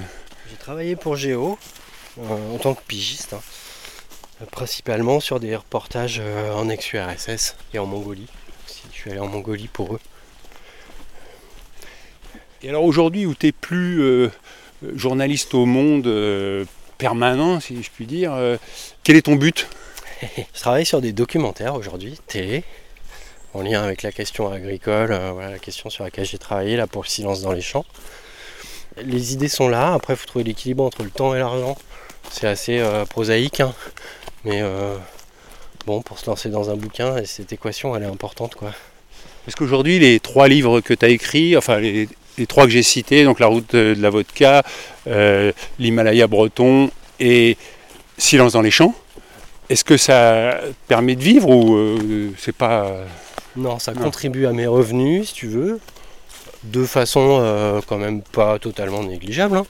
J'ai 0.49 0.57
travaillé 0.57 0.97
pour 0.97 1.15
Géo 1.15 1.57
euh, 2.19 2.55
en 2.55 2.57
tant 2.57 2.73
que 2.75 2.81
pigiste, 2.83 3.33
hein. 3.33 3.41
Euh, 4.41 4.45
principalement 4.51 5.19
sur 5.19 5.39
des 5.39 5.55
reportages 5.55 6.21
euh, 6.23 6.53
en 6.53 6.69
ex-URSS 6.69 7.55
et 7.73 7.79
en 7.79 7.85
Mongolie. 7.85 8.27
aussi. 8.67 8.83
Je 8.91 8.97
suis 8.97 9.11
allé 9.11 9.19
en 9.19 9.27
Mongolie 9.27 9.67
pour 9.67 9.95
eux. 9.95 9.99
Et 12.63 12.69
alors 12.69 12.85
aujourd'hui 12.85 13.25
où 13.25 13.35
tu 13.35 13.47
n'es 13.47 13.51
plus 13.51 14.01
euh, 14.01 14.29
journaliste 14.95 15.53
au 15.53 15.65
monde 15.65 16.07
euh, 16.07 16.63
permanent, 16.97 17.59
si 17.59 17.83
je 17.83 17.89
puis 17.91 18.05
dire, 18.05 18.33
euh, 18.33 18.55
quel 19.03 19.17
est 19.17 19.23
ton 19.23 19.35
but? 19.35 19.67
Je 20.21 20.59
travaille 20.61 20.85
sur 20.85 21.01
des 21.01 21.11
documentaires 21.11 21.75
aujourd'hui, 21.75 22.17
télé, 22.27 22.63
en 23.53 23.61
lien 23.61 23.83
avec 23.83 24.01
la 24.01 24.13
question 24.13 24.49
agricole, 24.49 25.07
voilà 25.33 25.51
la 25.51 25.59
question 25.59 25.89
sur 25.89 26.05
laquelle 26.05 26.25
j'ai 26.25 26.37
travaillé 26.37 26.77
là 26.77 26.87
pour 26.87 27.03
le 27.03 27.07
silence 27.07 27.41
dans 27.41 27.51
les 27.51 27.61
champs. 27.61 27.85
Les 28.97 29.33
idées 29.33 29.49
sont 29.49 29.67
là, 29.67 29.93
après 29.93 30.13
il 30.13 30.17
faut 30.17 30.27
trouver 30.27 30.45
l'équilibre 30.45 30.85
entre 30.85 31.03
le 31.03 31.09
temps 31.09 31.35
et 31.35 31.39
l'argent. 31.39 31.77
C'est 32.31 32.47
assez 32.47 32.81
prosaïque, 33.09 33.59
hein. 33.59 33.75
Mais 34.45 34.61
euh, 34.61 34.95
bon, 35.85 36.01
pour 36.01 36.19
se 36.19 36.25
lancer 36.29 36.49
dans 36.49 36.69
un 36.69 36.75
bouquin, 36.75 37.17
et 37.17 37.25
cette 37.25 37.51
équation 37.53 37.95
elle 37.95 38.03
est 38.03 38.07
importante 38.07 38.55
quoi. 38.55 38.71
Parce 39.45 39.55
qu'aujourd'hui 39.55 39.99
les 39.99 40.19
trois 40.19 40.47
livres 40.47 40.81
que 40.81 40.93
tu 40.93 41.05
as 41.05 41.09
écrits, 41.09 41.57
enfin 41.57 41.79
les, 41.79 42.07
les 42.37 42.47
trois 42.47 42.63
que 42.65 42.71
j'ai 42.71 42.83
cités, 42.83 43.23
donc 43.25 43.39
La 43.39 43.47
route 43.47 43.75
de 43.75 43.95
la 43.99 44.09
vodka, 44.09 44.63
euh, 45.07 45.51
l'Himalaya 45.79 46.27
breton 46.27 46.89
et 47.19 47.57
Silence 48.17 48.53
dans 48.53 48.61
les 48.61 48.71
champs, 48.71 48.95
est-ce 49.69 49.83
que 49.83 49.97
ça 49.97 50.59
te 50.61 50.87
permet 50.87 51.15
de 51.15 51.23
vivre 51.23 51.49
ou 51.49 51.75
euh, 51.75 52.29
c'est 52.37 52.55
pas... 52.55 52.91
Non, 53.55 53.79
ça 53.79 53.93
contribue 53.93 54.45
à 54.47 54.51
mes 54.51 54.65
revenus, 54.65 55.29
si 55.29 55.33
tu 55.35 55.47
veux, 55.47 55.79
de 56.63 56.85
façon 56.85 57.39
euh, 57.41 57.81
quand 57.85 57.97
même 57.97 58.21
pas 58.21 58.57
totalement 58.59 59.03
négligeable. 59.03 59.57
hein. 59.57 59.65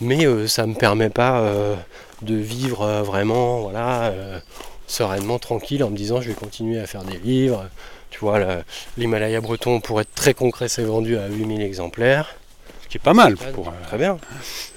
Mais 0.00 0.26
ça 0.48 0.66
me 0.66 0.74
permet 0.74 1.10
pas 1.10 1.42
de 2.22 2.34
vivre 2.34 2.82
euh, 2.82 3.02
vraiment 3.02 3.60
voilà, 3.62 4.04
euh, 4.06 4.38
sereinement, 4.86 5.38
tranquille, 5.38 5.82
en 5.84 5.90
me 5.90 5.96
disant 5.96 6.20
je 6.20 6.28
vais 6.28 6.34
continuer 6.34 6.78
à 6.80 6.86
faire 6.86 7.04
des 7.04 7.18
livres. 7.18 7.66
Tu 8.10 8.18
vois, 8.20 8.38
la- 8.38 8.62
l'Himalaya 8.96 9.40
breton, 9.40 9.80
pour 9.80 10.00
être 10.00 10.14
très 10.14 10.34
concret, 10.34 10.68
c'est 10.68 10.84
vendu 10.84 11.16
à 11.18 11.26
8000 11.26 11.62
exemplaires. 11.62 12.36
Ce 12.84 12.88
qui 12.88 12.96
est 12.98 13.00
pas 13.00 13.14
mal 13.14 13.36
pour... 13.36 13.68
euh, 13.68 13.72
Très 13.88 13.98
bien. 13.98 14.18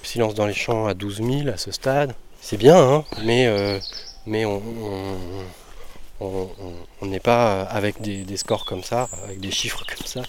Silence 0.02 0.34
dans 0.34 0.48
les 0.48 0.54
champs 0.56 0.88
à 0.88 0.94
12 0.96 1.18
000 1.18 1.50
à 1.54 1.58
ce 1.58 1.72
stade. 1.72 2.14
C'est 2.42 2.58
bien, 2.58 2.78
hein, 2.78 3.04
mais, 3.24 3.46
euh, 3.48 3.78
mais 4.26 4.46
on 4.46 4.62
n'est 7.04 7.20
pas 7.20 7.62
avec 7.64 8.02
des, 8.02 8.24
des 8.24 8.38
scores 8.38 8.66
comme 8.66 8.84
ça, 8.84 9.08
avec 9.26 9.40
des 9.40 9.52
chiffres 9.52 9.84
comme 9.88 10.06
ça. 10.08 10.22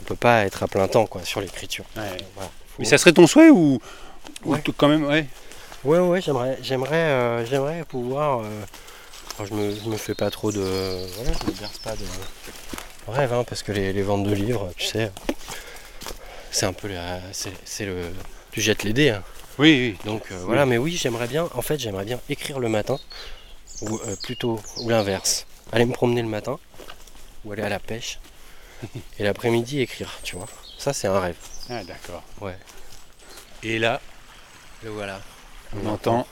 On 0.00 0.04
peut 0.04 0.16
pas 0.16 0.44
être 0.44 0.62
à 0.62 0.68
plein 0.68 0.88
temps 0.88 1.06
quoi, 1.06 1.22
sur 1.24 1.40
l'écriture. 1.40 1.84
ouais. 1.96 2.02
Voilà, 2.34 2.48
faut- 2.66 2.76
Mais 2.80 2.84
ça 2.84 2.98
serait 2.98 3.12
ton 3.12 3.26
souhait 3.26 3.50
ou, 3.50 3.78
Ouais. 4.44 4.62
quand 4.76 4.88
même... 4.88 5.04
Ouais. 5.04 5.26
Ouais, 5.84 5.98
ouais, 5.98 6.20
j'aimerais, 6.20 6.58
j'aimerais, 6.62 6.94
euh, 6.96 7.46
j'aimerais 7.46 7.84
pouvoir. 7.84 8.40
euh, 8.40 8.62
alors 9.38 9.48
je 9.48 9.54
me, 9.54 9.74
je 9.74 9.88
me 9.88 9.96
fais 9.96 10.14
pas 10.14 10.30
trop 10.30 10.52
de, 10.52 10.60
voilà, 11.16 11.30
je 11.40 11.46
me 11.46 11.58
berce 11.58 11.78
pas 11.78 11.96
de 11.96 12.04
rêve, 13.08 13.32
hein, 13.32 13.44
parce 13.44 13.62
que 13.62 13.72
les, 13.72 13.92
les 13.92 14.02
ventes 14.02 14.24
de 14.24 14.32
livres, 14.34 14.70
tu 14.76 14.84
sais, 14.86 15.10
c'est 16.50 16.66
un 16.66 16.74
peu 16.74 16.88
la, 16.88 17.20
c'est, 17.32 17.52
c'est 17.64 17.86
le, 17.86 18.12
tu 18.52 18.60
jettes 18.60 18.82
les 18.82 18.92
dés. 18.92 19.10
hein. 19.10 19.22
Oui, 19.58 19.96
oui. 19.98 19.98
Donc 20.04 20.24
euh, 20.32 20.42
voilà, 20.44 20.66
mais 20.66 20.76
oui, 20.76 20.96
j'aimerais 21.00 21.26
bien, 21.28 21.48
en 21.54 21.62
fait, 21.62 21.78
j'aimerais 21.78 22.04
bien 22.04 22.20
écrire 22.28 22.58
le 22.58 22.68
matin, 22.68 22.98
ou 23.80 23.98
plutôt, 24.22 24.60
ou 24.78 24.90
l'inverse. 24.90 25.46
Aller 25.72 25.86
me 25.86 25.92
promener 25.94 26.20
le 26.20 26.28
matin, 26.28 26.58
ou 27.44 27.52
aller 27.52 27.62
à 27.62 27.68
la 27.70 27.78
pêche, 27.78 28.18
et 29.18 29.24
l'après-midi 29.24 29.80
écrire, 29.80 30.18
tu 30.22 30.36
vois. 30.36 30.46
Ça, 30.78 30.92
c'est 30.92 31.08
un 31.08 31.18
rêve. 31.20 31.36
Ah 31.70 31.82
d'accord. 31.84 32.22
Ouais. 32.42 32.56
Et 33.62 33.78
là, 33.78 34.00
Le 34.82 34.90
voilà. 34.90 35.20
On 35.76 35.86
entend 35.88 36.26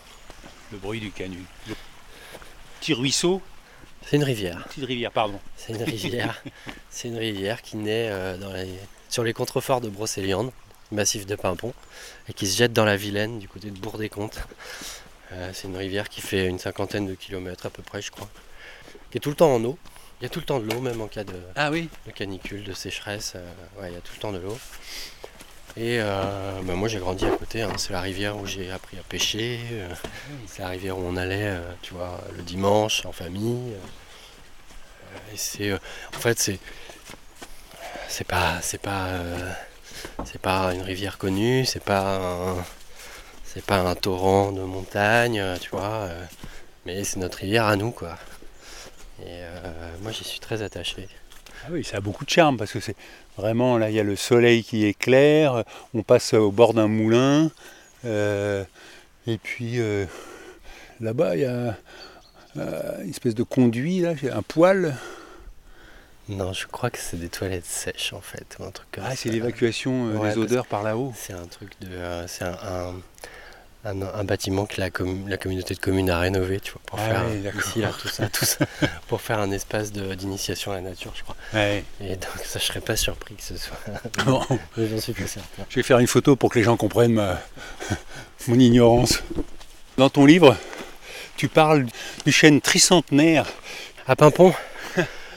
le 0.72 0.78
bruit 0.78 1.00
du 1.00 1.10
canut. 1.10 1.44
Le 1.68 1.74
petit 2.80 2.94
ruisseau, 2.94 3.40
C'est 4.04 4.16
une 4.16 4.24
rivière. 4.24 4.64
petite 4.68 4.84
rivière, 4.84 5.12
pardon. 5.12 5.40
C'est 5.56 5.72
une 5.72 5.82
rivière. 5.82 6.42
c'est 6.90 7.08
une 7.08 7.16
rivière 7.18 7.62
qui 7.62 7.76
naît 7.76 8.08
euh, 8.10 8.36
dans 8.36 8.52
les, 8.52 8.68
sur 9.08 9.24
les 9.24 9.32
contreforts 9.32 9.80
de 9.80 9.88
Brocéliande, 9.88 10.50
massif 10.92 11.26
de 11.26 11.34
Pimpon, 11.36 11.72
et 12.28 12.32
qui 12.32 12.46
se 12.46 12.56
jette 12.56 12.72
dans 12.72 12.84
la 12.84 12.96
Vilaine, 12.96 13.38
du 13.38 13.48
côté 13.48 13.70
de 13.70 13.78
Bourg-des-Comptes. 13.78 14.38
Euh, 15.32 15.50
c'est 15.52 15.68
une 15.68 15.76
rivière 15.76 16.08
qui 16.08 16.20
fait 16.20 16.46
une 16.46 16.58
cinquantaine 16.58 17.06
de 17.06 17.14
kilomètres 17.14 17.66
à 17.66 17.70
peu 17.70 17.82
près, 17.82 18.00
je 18.02 18.10
crois. 18.10 18.28
Qui 19.10 19.18
est 19.18 19.20
tout 19.20 19.30
le 19.30 19.36
temps 19.36 19.54
en 19.54 19.62
eau. 19.64 19.78
Il 20.20 20.24
y 20.24 20.26
a 20.26 20.30
tout 20.30 20.40
le 20.40 20.44
temps 20.46 20.58
de 20.58 20.64
l'eau, 20.70 20.80
même 20.80 21.00
en 21.00 21.06
cas 21.06 21.22
de, 21.22 21.34
Ah 21.54 21.70
oui. 21.70 21.88
de 22.06 22.10
canicule, 22.10 22.64
de 22.64 22.72
sécheresse. 22.72 23.34
euh, 23.36 23.52
ouais, 23.80 23.90
il 23.90 23.94
y 23.94 23.96
a 23.96 24.00
tout 24.00 24.12
le 24.16 24.20
temps 24.20 24.32
de 24.32 24.38
l'eau. 24.38 24.58
Et 25.78 26.00
euh, 26.00 26.60
bah, 26.64 26.74
moi 26.74 26.88
j'ai 26.88 26.98
grandi 26.98 27.24
à 27.24 27.30
côté, 27.30 27.62
hein. 27.62 27.70
c'est 27.76 27.92
la 27.92 28.00
rivière 28.00 28.36
où 28.36 28.44
j'ai 28.46 28.72
appris 28.72 28.98
à 28.98 29.02
pêcher, 29.08 29.60
euh, 29.70 29.88
c'est 30.48 30.62
la 30.62 30.70
rivière 30.70 30.98
où 30.98 31.02
on 31.02 31.16
allait, 31.16 31.50
euh, 31.50 31.60
tu 31.82 31.94
vois, 31.94 32.20
le 32.36 32.42
dimanche 32.42 33.06
en 33.06 33.12
famille. 33.12 33.74
et 35.32 35.36
c'est, 35.36 35.72
en 35.72 35.78
fait, 36.18 36.36
c'est, 36.40 36.58
c'est 38.08 38.26
pas, 38.26 38.58
c'est 38.60 38.80
pas, 38.82 39.20
C'est 40.24 40.40
pas 40.40 40.74
une 40.74 40.82
rivière 40.82 41.16
connue, 41.18 41.64
c'est 41.64 41.84
pas 41.84 42.16
un, 42.16 42.64
c'est 43.44 43.64
pas 43.64 43.78
un 43.78 43.94
torrent 43.94 44.52
de 44.52 44.62
montagne, 44.62 45.42
tu 45.60 45.70
vois. 45.70 46.08
mais 46.86 47.04
c'est 47.04 47.18
notre 47.20 47.38
rivière 47.38 47.66
à 47.66 47.76
nous, 47.76 47.92
quoi. 47.92 48.18
Et 49.22 49.42
moi, 50.02 50.12
j'y 50.12 50.24
suis 50.24 50.40
très 50.40 50.62
attaché. 50.62 51.08
Ah 51.64 51.68
oui, 51.70 51.84
ça 51.84 51.98
a 51.98 52.00
beaucoup 52.00 52.24
de 52.24 52.30
charme 52.30 52.56
parce 52.56 52.72
que 52.72 52.80
c'est 52.80 52.96
vraiment 53.36 53.78
là, 53.78 53.90
il 53.90 53.96
y 53.96 54.00
a 54.00 54.04
le 54.04 54.16
soleil 54.16 54.64
qui 54.64 54.84
éclaire, 54.86 55.64
on 55.94 56.02
passe 56.02 56.34
au 56.34 56.50
bord 56.50 56.74
d'un 56.74 56.88
moulin, 56.88 57.50
euh, 58.04 58.64
et 59.26 59.38
puis 59.38 59.78
euh, 59.78 60.06
là-bas 61.00 61.36
il 61.36 61.42
y 61.42 61.44
a 61.44 61.76
euh, 62.56 63.02
une 63.02 63.10
espèce 63.10 63.34
de 63.34 63.42
conduit, 63.42 64.00
là, 64.00 64.14
un 64.32 64.42
poêle. 64.42 64.96
Non, 66.28 66.52
je 66.52 66.66
crois 66.66 66.90
que 66.90 66.98
c'est 66.98 67.16
des 67.16 67.30
toilettes 67.30 67.64
sèches, 67.64 68.12
en 68.12 68.20
fait, 68.20 68.56
ou 68.58 68.64
un 68.64 68.70
truc 68.70 68.88
comme 68.92 69.04
Ah, 69.06 69.16
c'est 69.16 69.30
l'évacuation 69.30 70.12
Ouais, 70.18 70.30
des 70.30 70.38
odeurs 70.38 70.66
par 70.66 70.82
là-haut. 70.82 71.12
C'est 71.16 71.32
un 71.32 71.46
truc 71.46 71.70
de. 71.80 71.88
c'est 72.26 72.44
un, 72.44 72.52
un, 72.52 72.94
un- 73.84 74.02
un 74.02 74.24
bâtiment 74.24 74.66
que 74.66 74.80
la, 74.80 74.90
com- 74.90 75.28
la 75.28 75.36
communauté 75.36 75.74
de 75.74 75.78
communes 75.80 76.10
a 76.10 76.18
rénové, 76.18 76.60
tu 76.60 76.72
vois, 76.72 76.80
pour 76.86 76.98
Ah 76.98 77.06
faire 77.08 77.54
ici, 77.58 77.80
là, 77.80 77.90
tout 77.98 78.08
ça, 78.08 78.28
tout 78.28 78.44
ça, 78.44 78.66
pour 79.08 79.20
faire 79.20 79.38
un 79.38 79.50
espace 79.50 79.92
d'initiation 79.92 80.72
à 80.72 80.76
la 80.76 80.80
nature, 80.82 81.12
je 81.14 81.22
crois. 81.22 81.36
Ouais. 81.54 81.84
Et 82.00 82.16
donc, 82.16 82.30
ça, 82.44 82.58
je 82.58 82.64
serais 82.64 82.80
pas 82.80 82.96
surpris 82.96 83.34
que 83.36 83.42
ce 83.42 83.56
soit. 83.56 83.78
Bon, 84.24 84.42
j'en 84.76 85.00
suis 85.00 85.12
pas 85.12 85.26
certain. 85.26 85.64
je 85.68 85.76
vais 85.76 85.82
faire 85.82 85.98
une 86.00 86.06
photo 86.06 86.36
pour 86.36 86.50
que 86.50 86.58
les 86.58 86.64
gens 86.64 86.76
comprennent 86.76 87.12
ma, 87.14 87.40
mon 88.48 88.58
ignorance. 88.58 89.22
Dans 89.96 90.10
ton 90.10 90.26
livre, 90.26 90.56
tu 91.36 91.48
parles 91.48 91.86
du 92.26 92.32
chêne 92.32 92.60
tricentenaire. 92.60 93.46
À 94.06 94.16
Pimpon, 94.16 94.54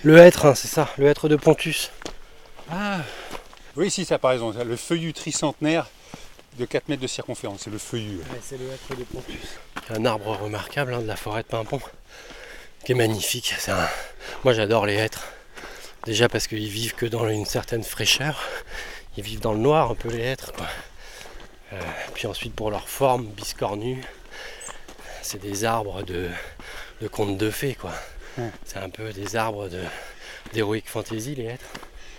le 0.04 0.18
hêtre, 0.18 0.46
hein, 0.46 0.56
c'est 0.56 0.68
ça, 0.70 0.90
le 0.98 1.08
hêtre 1.08 1.28
de 1.30 1.36
Pontus. 1.36 1.92
Ah 2.72 3.00
Oui, 3.76 3.92
si, 3.92 4.06
ça 4.06 4.18
par 4.18 4.34
ça, 4.38 4.64
Le 4.64 4.76
feuillu 4.78 5.14
tricentenaire 5.14 5.88
de 6.58 6.66
4 6.66 6.90
mètres 6.90 7.02
de 7.02 7.08
circonférence, 7.08 7.62
c'est 7.64 7.70
le 7.70 7.78
feuillu. 7.78 8.20
c'est 8.42 8.58
le 8.58 8.66
hêtre 8.72 8.96
de 8.98 9.04
Pontus. 9.04 9.40
Un 9.90 10.06
arbre 10.06 10.38
remarquable 10.38 10.94
hein, 10.94 11.02
de 11.02 11.08
la 11.08 11.16
forêt 11.16 11.44
de 11.44 11.48
Pimpon, 11.48 11.80
qui 12.86 12.92
est 12.92 12.96
magnifique. 12.96 13.54
Un- 13.68 13.88
Moi, 14.44 14.54
j'adore 14.54 14.86
les 14.86 14.96
hêtres. 14.96 15.26
Déjà 16.06 16.28
parce 16.30 16.48
qu'ils 16.48 16.68
vivent 16.70 16.96
que 16.96 17.06
dans 17.06 17.28
une 17.30 17.46
certaine 17.46 17.84
fraîcheur. 17.84 18.44
Ils 19.18 19.24
vivent 19.24 19.40
dans 19.42 19.54
le 19.54 19.60
noir, 19.60 19.92
un 19.92 19.96
peu 19.96 20.10
les 20.10 20.20
hêtres. 20.24 20.52
Quoi. 20.54 20.68
Euh, 21.74 21.80
puis 22.14 22.28
ensuite, 22.28 22.54
pour 22.56 22.72
leur 22.72 22.88
forme 22.90 23.26
biscornue, 23.28 24.02
c'est 25.22 25.40
des 25.42 25.64
arbres 25.66 26.02
de, 26.04 26.30
de 27.02 27.08
contes 27.08 27.38
de 27.38 27.50
fées. 27.52 27.76
Quoi. 27.76 27.94
C'est 28.66 28.78
un 28.80 28.90
peu 28.90 29.12
des 29.14 29.36
arbres 29.36 29.68
de, 29.68 29.84
d'heroic 30.54 30.84
fantasy, 30.86 31.36
les 31.36 31.46
hêtres. 31.46 31.66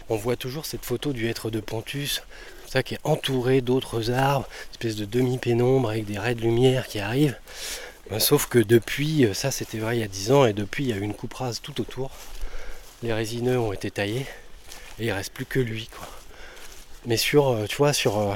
On 0.09 0.17
voit 0.17 0.37
toujours 0.37 0.67
cette 0.67 0.85
photo 0.85 1.13
du 1.13 1.29
hêtre 1.29 1.51
de 1.51 1.61
Pontus, 1.61 2.23
ça 2.73 2.83
qui 2.83 2.95
est 2.95 3.01
entouré 3.05 3.61
d'autres 3.61 4.11
arbres, 4.11 4.49
une 4.49 4.71
espèce 4.73 4.97
de 4.97 5.05
demi-pénombre 5.05 5.91
avec 5.91 6.07
des 6.07 6.19
raies 6.19 6.35
de 6.35 6.41
lumière 6.41 6.87
qui 6.87 7.01
arrivent. 7.01 7.37
Ben, 8.11 8.19
sauf 8.19 8.47
que 8.47 8.59
depuis, 8.59 9.27
euh, 9.27 9.35
ça 9.35 9.51
c'était 9.51 9.77
vrai 9.77 9.99
il 9.99 10.01
y 10.01 10.03
a 10.03 10.09
10 10.09 10.33
ans, 10.33 10.47
et 10.47 10.55
depuis 10.55 10.85
il 10.85 10.89
y 10.89 10.93
a 10.95 10.97
eu 10.97 11.03
une 11.03 11.13
coupe 11.13 11.35
rase 11.35 11.61
tout 11.61 11.83
autour. 11.83 12.11
Les 13.03 13.13
résineux 13.13 13.59
ont 13.59 13.75
été 13.75 13.91
taillés, 13.91 14.27
et 14.99 15.05
il 15.05 15.13
reste 15.13 15.35
plus 15.35 15.45
que 15.45 15.61
lui. 15.61 15.91
Quoi. 15.95 16.09
Mais 17.05 17.19
sur, 17.19 17.49
euh, 17.49 17.67
tu 17.67 17.77
vois, 17.77 17.93
sur 17.93 18.19
euh, 18.19 18.35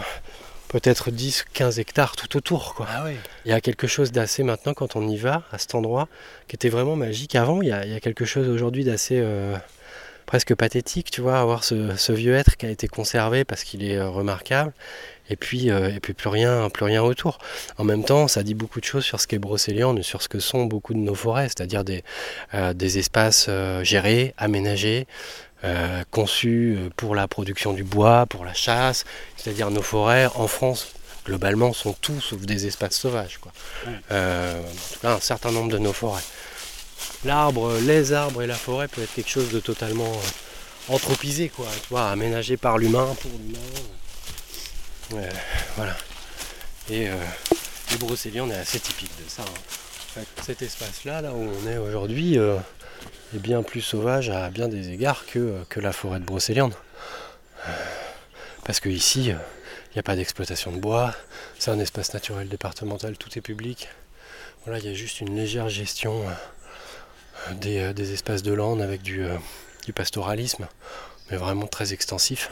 peut-être 0.68 1.10
10-15 1.10 1.80
hectares 1.80 2.14
tout 2.16 2.36
autour. 2.36 2.74
Quoi. 2.74 2.86
Ah 2.90 3.04
oui 3.06 3.14
Il 3.46 3.52
y 3.52 3.54
a 3.54 3.62
quelque 3.62 3.86
chose 3.86 4.12
d'assez 4.12 4.42
maintenant 4.42 4.74
quand 4.74 4.96
on 4.96 5.08
y 5.08 5.16
va, 5.16 5.44
à 5.50 5.56
cet 5.56 5.74
endroit, 5.74 6.08
qui 6.46 6.56
était 6.56 6.68
vraiment 6.68 6.94
magique 6.96 7.36
avant. 7.36 7.62
Il 7.62 7.68
y 7.68 7.72
a, 7.72 7.86
il 7.86 7.92
y 7.92 7.96
a 7.96 8.00
quelque 8.00 8.26
chose 8.26 8.50
aujourd'hui 8.50 8.84
d'assez 8.84 9.18
euh, 9.18 9.56
presque 10.26 10.54
pathétique, 10.54 11.10
tu 11.10 11.20
vois, 11.20 11.38
avoir 11.40 11.64
ce, 11.64 11.96
ce 11.96 12.12
vieux 12.12 12.34
être 12.34 12.56
qui 12.56 12.66
a 12.66 12.70
été 12.70 12.88
conservé 12.88 13.44
parce 13.44 13.64
qu'il 13.64 13.84
est 13.84 13.96
euh, 13.96 14.08
remarquable. 14.08 14.72
Et 15.28 15.36
puis, 15.36 15.70
euh, 15.70 15.90
et 15.94 16.00
puis 16.00 16.12
plus 16.12 16.28
rien, 16.28 16.68
plus 16.70 16.84
rien 16.84 17.02
autour. 17.02 17.38
En 17.78 17.84
même 17.84 18.04
temps, 18.04 18.28
ça 18.28 18.42
dit 18.42 18.54
beaucoup 18.54 18.80
de 18.80 18.84
choses 18.84 19.04
sur 19.04 19.20
ce 19.20 19.26
qu'est 19.26 19.38
Brocéliande 19.38 20.02
sur 20.02 20.22
ce 20.22 20.28
que 20.28 20.38
sont 20.38 20.66
beaucoup 20.66 20.94
de 20.94 20.98
nos 20.98 21.14
forêts, 21.14 21.48
c'est-à-dire 21.48 21.84
des, 21.84 22.04
euh, 22.54 22.72
des 22.74 22.98
espaces 22.98 23.46
euh, 23.48 23.82
gérés, 23.82 24.34
aménagés, 24.36 25.06
conçus 26.12 26.78
pour 26.96 27.16
la 27.16 27.26
production 27.26 27.72
du 27.72 27.82
bois, 27.82 28.26
pour 28.26 28.44
la 28.44 28.54
chasse. 28.54 29.04
C'est-à-dire 29.36 29.72
nos 29.72 29.82
forêts 29.82 30.28
en 30.36 30.46
France 30.46 30.92
globalement 31.24 31.72
sont 31.72 31.92
tout 31.92 32.20
sauf 32.20 32.40
des 32.42 32.68
espaces 32.68 32.96
sauvages. 32.96 33.38
Quoi. 33.38 33.50
En 33.86 34.62
tout 34.92 35.00
cas, 35.02 35.14
un 35.14 35.18
certain 35.18 35.50
nombre 35.50 35.72
de 35.72 35.78
nos 35.78 35.92
forêts. 35.92 36.22
L'arbre, 37.24 37.78
les 37.80 38.12
arbres 38.12 38.42
et 38.42 38.46
la 38.46 38.54
forêt 38.54 38.88
peut 38.88 39.02
être 39.02 39.14
quelque 39.14 39.30
chose 39.30 39.50
de 39.50 39.60
totalement 39.60 40.12
euh, 40.12 40.94
anthropisé, 40.94 41.48
quoi, 41.48 41.66
aménagé 42.10 42.56
par 42.56 42.78
l'humain, 42.78 43.14
pour 43.20 43.30
l'humain. 43.32 43.58
Euh, 45.14 45.30
voilà. 45.76 45.96
Et 46.90 47.08
euh, 47.08 47.14
les 47.90 48.38
est 48.50 48.54
assez 48.54 48.80
typique 48.80 49.12
de 49.24 49.28
ça. 49.28 49.42
hein. 49.42 50.22
Cet 50.44 50.62
espace-là, 50.62 51.20
là 51.20 51.32
où 51.32 51.50
on 51.62 51.68
est 51.68 51.78
aujourd'hui, 51.78 52.38
euh, 52.38 52.56
est 53.34 53.38
bien 53.38 53.62
plus 53.62 53.82
sauvage 53.82 54.30
à 54.30 54.48
bien 54.50 54.68
des 54.68 54.90
égards 54.90 55.26
que, 55.26 55.62
que 55.68 55.80
la 55.80 55.92
forêt 55.92 56.20
de 56.20 56.24
Brocéliande. 56.24 56.74
Euh, 57.66 57.72
Parce 58.64 58.80
que 58.80 58.88
ici, 58.88 59.30
euh, 59.30 59.36
il 59.90 59.94
n'y 59.94 60.00
a 60.00 60.02
pas 60.02 60.16
d'exploitation 60.16 60.72
de 60.72 60.78
bois, 60.78 61.14
c'est 61.58 61.70
un 61.70 61.78
espace 61.78 62.14
naturel 62.14 62.48
départemental, 62.48 63.16
tout 63.16 63.30
est 63.36 63.40
public. 63.40 63.88
Voilà, 64.64 64.78
il 64.80 64.86
y 64.86 64.88
a 64.90 64.94
juste 64.94 65.20
une 65.20 65.36
légère 65.36 65.68
gestion 65.68 66.22
euh, 66.28 66.32
des, 67.54 67.78
euh, 67.78 67.92
des 67.92 68.12
espaces 68.12 68.42
de 68.42 68.52
lande 68.52 68.82
avec 68.82 69.02
du, 69.02 69.24
euh, 69.24 69.36
du 69.84 69.92
pastoralisme, 69.92 70.66
mais 71.30 71.36
vraiment 71.36 71.66
très 71.66 71.92
extensif. 71.92 72.50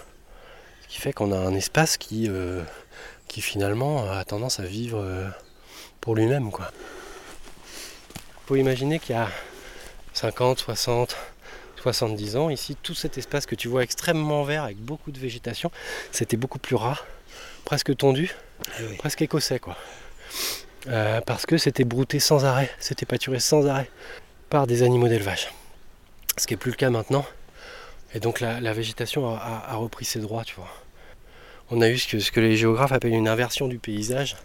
Ce 0.83 0.89
qui 0.89 1.01
fait 1.01 1.13
qu'on 1.13 1.33
a 1.33 1.37
un 1.37 1.55
espace 1.55 1.97
qui, 1.97 2.29
euh, 2.29 2.63
qui 3.29 3.41
finalement 3.41 4.11
a 4.11 4.25
tendance 4.25 4.61
à 4.61 4.65
vivre 4.65 5.33
pour 6.01 6.15
lui-même. 6.15 6.51
quoi. 6.51 6.71
faut 8.47 8.57
imaginer 8.57 8.99
qu'il 8.99 9.17
y 9.17 9.19
a 9.19 9.29
50, 10.13 10.59
60, 10.59 11.17
70 11.83 12.37
ans, 12.37 12.51
ici, 12.51 12.77
tout 12.81 12.95
cet 12.95 13.19
espace 13.19 13.47
que 13.47 13.55
tu 13.55 13.69
vois 13.69 13.83
extrêmement 13.83 14.45
vert 14.45 14.65
avec 14.65 14.77
beaucoup 14.77 15.11
de 15.11 15.19
végétation, 15.19 15.71
c'était 16.13 16.37
beaucoup 16.37 16.59
plus 16.59 16.77
rare, 16.77 17.07
presque 17.65 17.97
tondu, 17.97 18.35
oui. 18.81 18.97
presque 18.97 19.23
écossais 19.23 19.59
quoi. 19.59 19.77
Euh, 20.87 21.21
parce 21.23 21.47
que 21.47 21.57
c'était 21.57 21.85
brouté 21.85 22.21
sans 22.21 22.45
arrêt, 22.45 22.71
c'était 22.79 23.07
pâturé 23.07 23.41
sans 23.41 23.67
arrêt 23.67 23.89
par 24.55 24.69
des 24.69 24.85
animaux 24.85 25.09
d'élevage. 25.09 25.49
Ce 26.37 26.47
qui 26.47 26.53
n'est 26.53 26.59
plus 26.59 26.71
le 26.71 26.77
cas 26.77 26.89
maintenant. 26.89 27.27
Et 28.15 28.21
donc 28.21 28.39
la, 28.39 28.61
la 28.61 28.73
végétation 28.73 29.29
a, 29.29 29.37
a- 29.37 29.73
a 29.73 29.75
repris 29.75 30.05
ses 30.05 30.21
droits, 30.21 30.45
tu 30.45 30.55
vois. 30.55 30.71
On 31.73 31.81
a 31.81 31.89
eu 31.89 31.99
ce 31.99 32.07
que, 32.07 32.21
ce 32.21 32.31
que 32.31 32.39
les 32.39 32.57
géographes 32.57 32.93
appellent 32.93 33.15
une 33.15 33.27
inversion 33.27 33.67
du 33.67 33.79
paysage. 33.81 34.37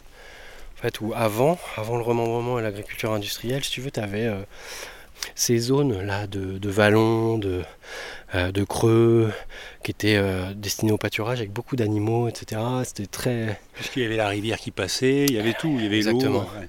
En 0.78 0.82
fait, 0.82 1.00
où 1.02 1.14
avant, 1.16 1.60
avant 1.78 1.96
le 1.98 2.02
remembrement 2.02 2.58
et 2.58 2.64
l'agriculture 2.64 3.12
industrielle, 3.14 3.64
si 3.64 3.70
tu 3.70 3.82
veux, 3.82 3.92
tu 3.92 4.00
avais 4.00 4.28
ces 5.36 5.60
zones-là 5.60 6.26
de, 6.26 6.58
de 6.58 6.70
vallons, 6.72 7.38
de, 7.38 7.62
euh, 8.34 8.52
de 8.52 8.64
creux, 8.64 9.32
qui 9.84 9.92
étaient 9.92 10.16
euh, 10.18 10.54
destinés 10.56 10.92
au 10.92 10.98
pâturage 10.98 11.38
avec 11.38 11.52
beaucoup 11.52 11.76
d'animaux, 11.76 12.28
etc. 12.30 12.62
C'était 12.84 13.06
très, 13.06 13.60
Puisqu'il 13.76 14.02
y 14.02 14.06
avait 14.08 14.18
la 14.18 14.30
rivière 14.30 14.58
qui 14.58 14.72
passait, 14.72 15.26
il 15.28 15.34
y 15.36 15.40
avait 15.40 15.54
tout, 15.54 15.76
il 15.78 15.84
y 15.84 15.86
avait 15.86 16.02
l'eau. 16.02 16.10
Exactement. 16.16 16.40
ouais. 16.60 16.68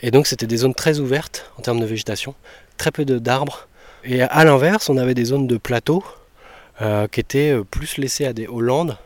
Et 0.00 0.10
donc 0.10 0.26
c'était 0.26 0.46
des 0.46 0.58
zones 0.58 0.74
très 0.74 0.98
ouvertes 1.00 1.50
en 1.58 1.62
termes 1.62 1.80
de 1.80 1.86
végétation, 1.86 2.34
très 2.76 2.90
peu 2.90 3.04
d'arbres. 3.04 3.68
Et 4.04 4.22
à 4.22 4.44
l'inverse, 4.44 4.88
on 4.88 4.96
avait 4.96 5.14
des 5.14 5.24
zones 5.24 5.46
de 5.46 5.56
plateaux 5.56 6.04
euh, 6.80 7.08
qui 7.08 7.20
étaient 7.20 7.50
euh, 7.52 7.64
plus 7.64 7.96
laissées 7.98 8.26
à 8.26 8.32
des 8.32 8.46
Hollandes, 8.46 8.96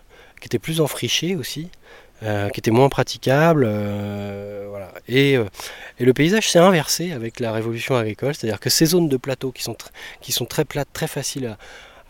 qui 0.41 0.47
étaient 0.47 0.59
plus 0.59 0.81
enfrichées 0.83 1.35
aussi, 1.35 1.71
euh, 2.23 2.51
qui 2.51 2.61
étaient 2.61 2.71
moins 2.71 2.91
praticables. 2.91 3.67
et, 5.09 5.33
et 5.99 6.05
le 6.05 6.13
paysage 6.13 6.51
s'est 6.51 6.59
inversé 6.59 7.13
avec 7.13 7.41
la 7.41 7.53
révolution 7.53 7.97
agricole, 7.97 8.35
c'est-à-dire 8.35 8.61
que 8.61 8.71
ces 8.71 8.87
zones 8.87 9.09
de 9.09 9.17
plateaux 9.17 9.51
qui 9.53 9.63
sont, 9.63 10.45
très 10.45 10.65
plates, 10.65 10.89
très 10.93 11.07
faciles 11.09 11.57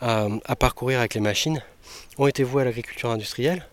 à, 0.00 0.24
à- 0.24 0.28
à 0.46 0.56
parcourir 0.56 0.98
avec 0.98 1.14
les 1.14 1.20
machines, 1.20 1.62
ont 2.18 2.26
été 2.26 2.42
vouées 2.42 2.62
à 2.62 2.64
l'agriculture 2.64 3.10
industrielle. 3.10 3.64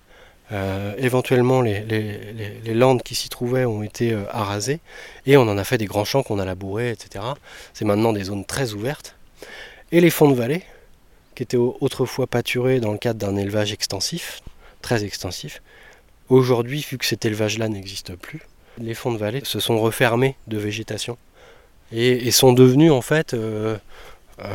Euh, 0.51 0.93
éventuellement, 0.97 1.61
les, 1.61 2.73
landes 2.73 3.03
qui 3.03 3.13
s'y 3.15 3.29
trouvaient 3.29 3.65
ont 3.65 3.83
été 3.83 4.13
euh, 4.13 4.23
arasées 4.31 4.79
et 5.25 5.37
on 5.37 5.43
en 5.43 5.57
a 5.57 5.63
fait 5.63 5.77
des 5.77 5.85
grands 5.85 6.05
champs 6.05 6.23
qu'on 6.23 6.39
a 6.39 6.45
labourés, 6.45 6.89
etc. 6.91 7.23
C'est 7.73 7.85
maintenant 7.85 8.13
des 8.13 8.23
zones 8.23 8.45
très 8.45 8.73
ouvertes. 8.73 9.15
Et 9.91 10.01
les 10.01 10.09
fonds 10.09 10.29
de 10.29 10.35
vallée, 10.35 10.63
qui 11.35 11.43
étaient 11.43 11.57
au- 11.57 11.77
autrefois 11.81 12.25
pâturés 12.25 12.79
dans 12.79 12.91
le 12.91 12.97
cadre 12.97 13.19
d'un 13.19 13.35
élevage 13.37 13.71
extensif, 13.71 14.41
très 14.81 15.03
extensif, 15.03 15.61
aujourd'hui, 16.29 16.85
vu 16.89 16.97
que 16.97 17.05
cet 17.05 17.25
élevage-là 17.25 17.69
n'existe 17.69 18.15
plus, 18.15 18.41
les 18.79 18.93
fonds 18.93 19.11
de 19.11 19.17
vallée 19.17 19.41
se 19.43 19.59
sont 19.59 19.79
refermés 19.79 20.35
de 20.47 20.57
végétation 20.57 21.17
et, 21.91 22.31
sont 22.31 22.53
devenus 22.53 22.91
en 22.91 23.01
fait, 23.01 23.33
euh, 23.33 23.77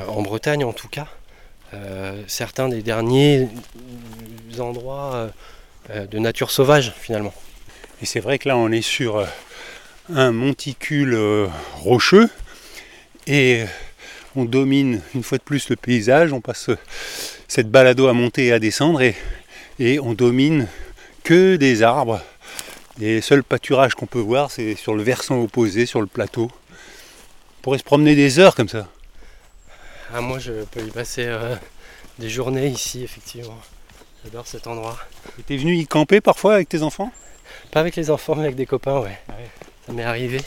en 0.08 0.22
Bretagne 0.22 0.64
en 0.64 0.72
tout 0.72 0.88
cas, 0.88 1.08
certains 2.28 2.68
des 2.68 2.80
derniers 2.80 3.48
endroits 4.60 5.30
de 5.88 6.18
nature 6.18 6.50
sauvage 6.50 6.92
finalement. 6.98 7.34
Et 8.02 8.06
c'est 8.06 8.20
vrai 8.20 8.38
que 8.38 8.48
là, 8.48 8.56
on 8.56 8.70
est 8.70 8.82
sur 8.82 9.18
euh, 9.18 9.26
un 10.12 10.32
monticule 10.32 11.14
euh, 11.14 11.46
rocheux 11.74 12.28
et 13.26 13.62
euh, 13.62 13.66
on 14.36 14.44
domine 14.44 15.00
une 15.14 15.22
fois 15.22 15.38
de 15.38 15.42
plus 15.42 15.68
le 15.68 15.76
paysage. 15.76 16.32
On 16.32 16.40
passe 16.40 16.68
euh, 16.68 16.78
cette 17.48 17.70
balado 17.70 18.08
à 18.08 18.12
monter 18.12 18.46
et 18.46 18.52
à 18.52 18.58
descendre 18.58 19.00
et 19.00 19.14
et 19.78 19.98
on 19.98 20.14
domine 20.14 20.68
que 21.22 21.56
des 21.56 21.82
arbres. 21.82 22.20
Et 23.00 23.16
le 23.16 23.20
seul 23.22 23.42
pâturage 23.42 23.94
qu'on 23.94 24.06
peut 24.06 24.20
voir, 24.20 24.50
c'est 24.50 24.76
sur 24.76 24.94
le 24.94 25.02
versant 25.02 25.40
opposé, 25.40 25.86
sur 25.86 26.00
le 26.00 26.06
plateau. 26.06 26.50
On 27.58 27.62
pourrait 27.62 27.78
se 27.78 27.84
promener 27.84 28.14
des 28.14 28.38
heures 28.38 28.54
comme 28.54 28.68
ça. 28.68 28.88
Ah, 30.12 30.20
moi, 30.20 30.38
je 30.38 30.64
peux 30.64 30.80
y 30.80 30.90
passer 30.90 31.24
euh, 31.26 31.56
des 32.18 32.28
journées 32.28 32.68
ici, 32.68 33.02
effectivement. 33.02 33.58
J'adore 34.24 34.46
cet 34.46 34.66
endroit. 34.66 34.98
Et 35.38 35.42
T'es 35.42 35.56
venu 35.56 35.74
y 35.76 35.86
camper 35.86 36.20
parfois 36.20 36.54
avec 36.54 36.68
tes 36.68 36.82
enfants? 36.82 37.12
Pas 37.70 37.80
avec 37.80 37.96
les 37.96 38.10
enfants, 38.10 38.34
mais 38.34 38.44
avec 38.44 38.56
des 38.56 38.66
copains, 38.66 38.98
ouais. 39.00 39.18
Ça 39.86 39.92
m'est 39.92 40.02
arrivé. 40.04 40.40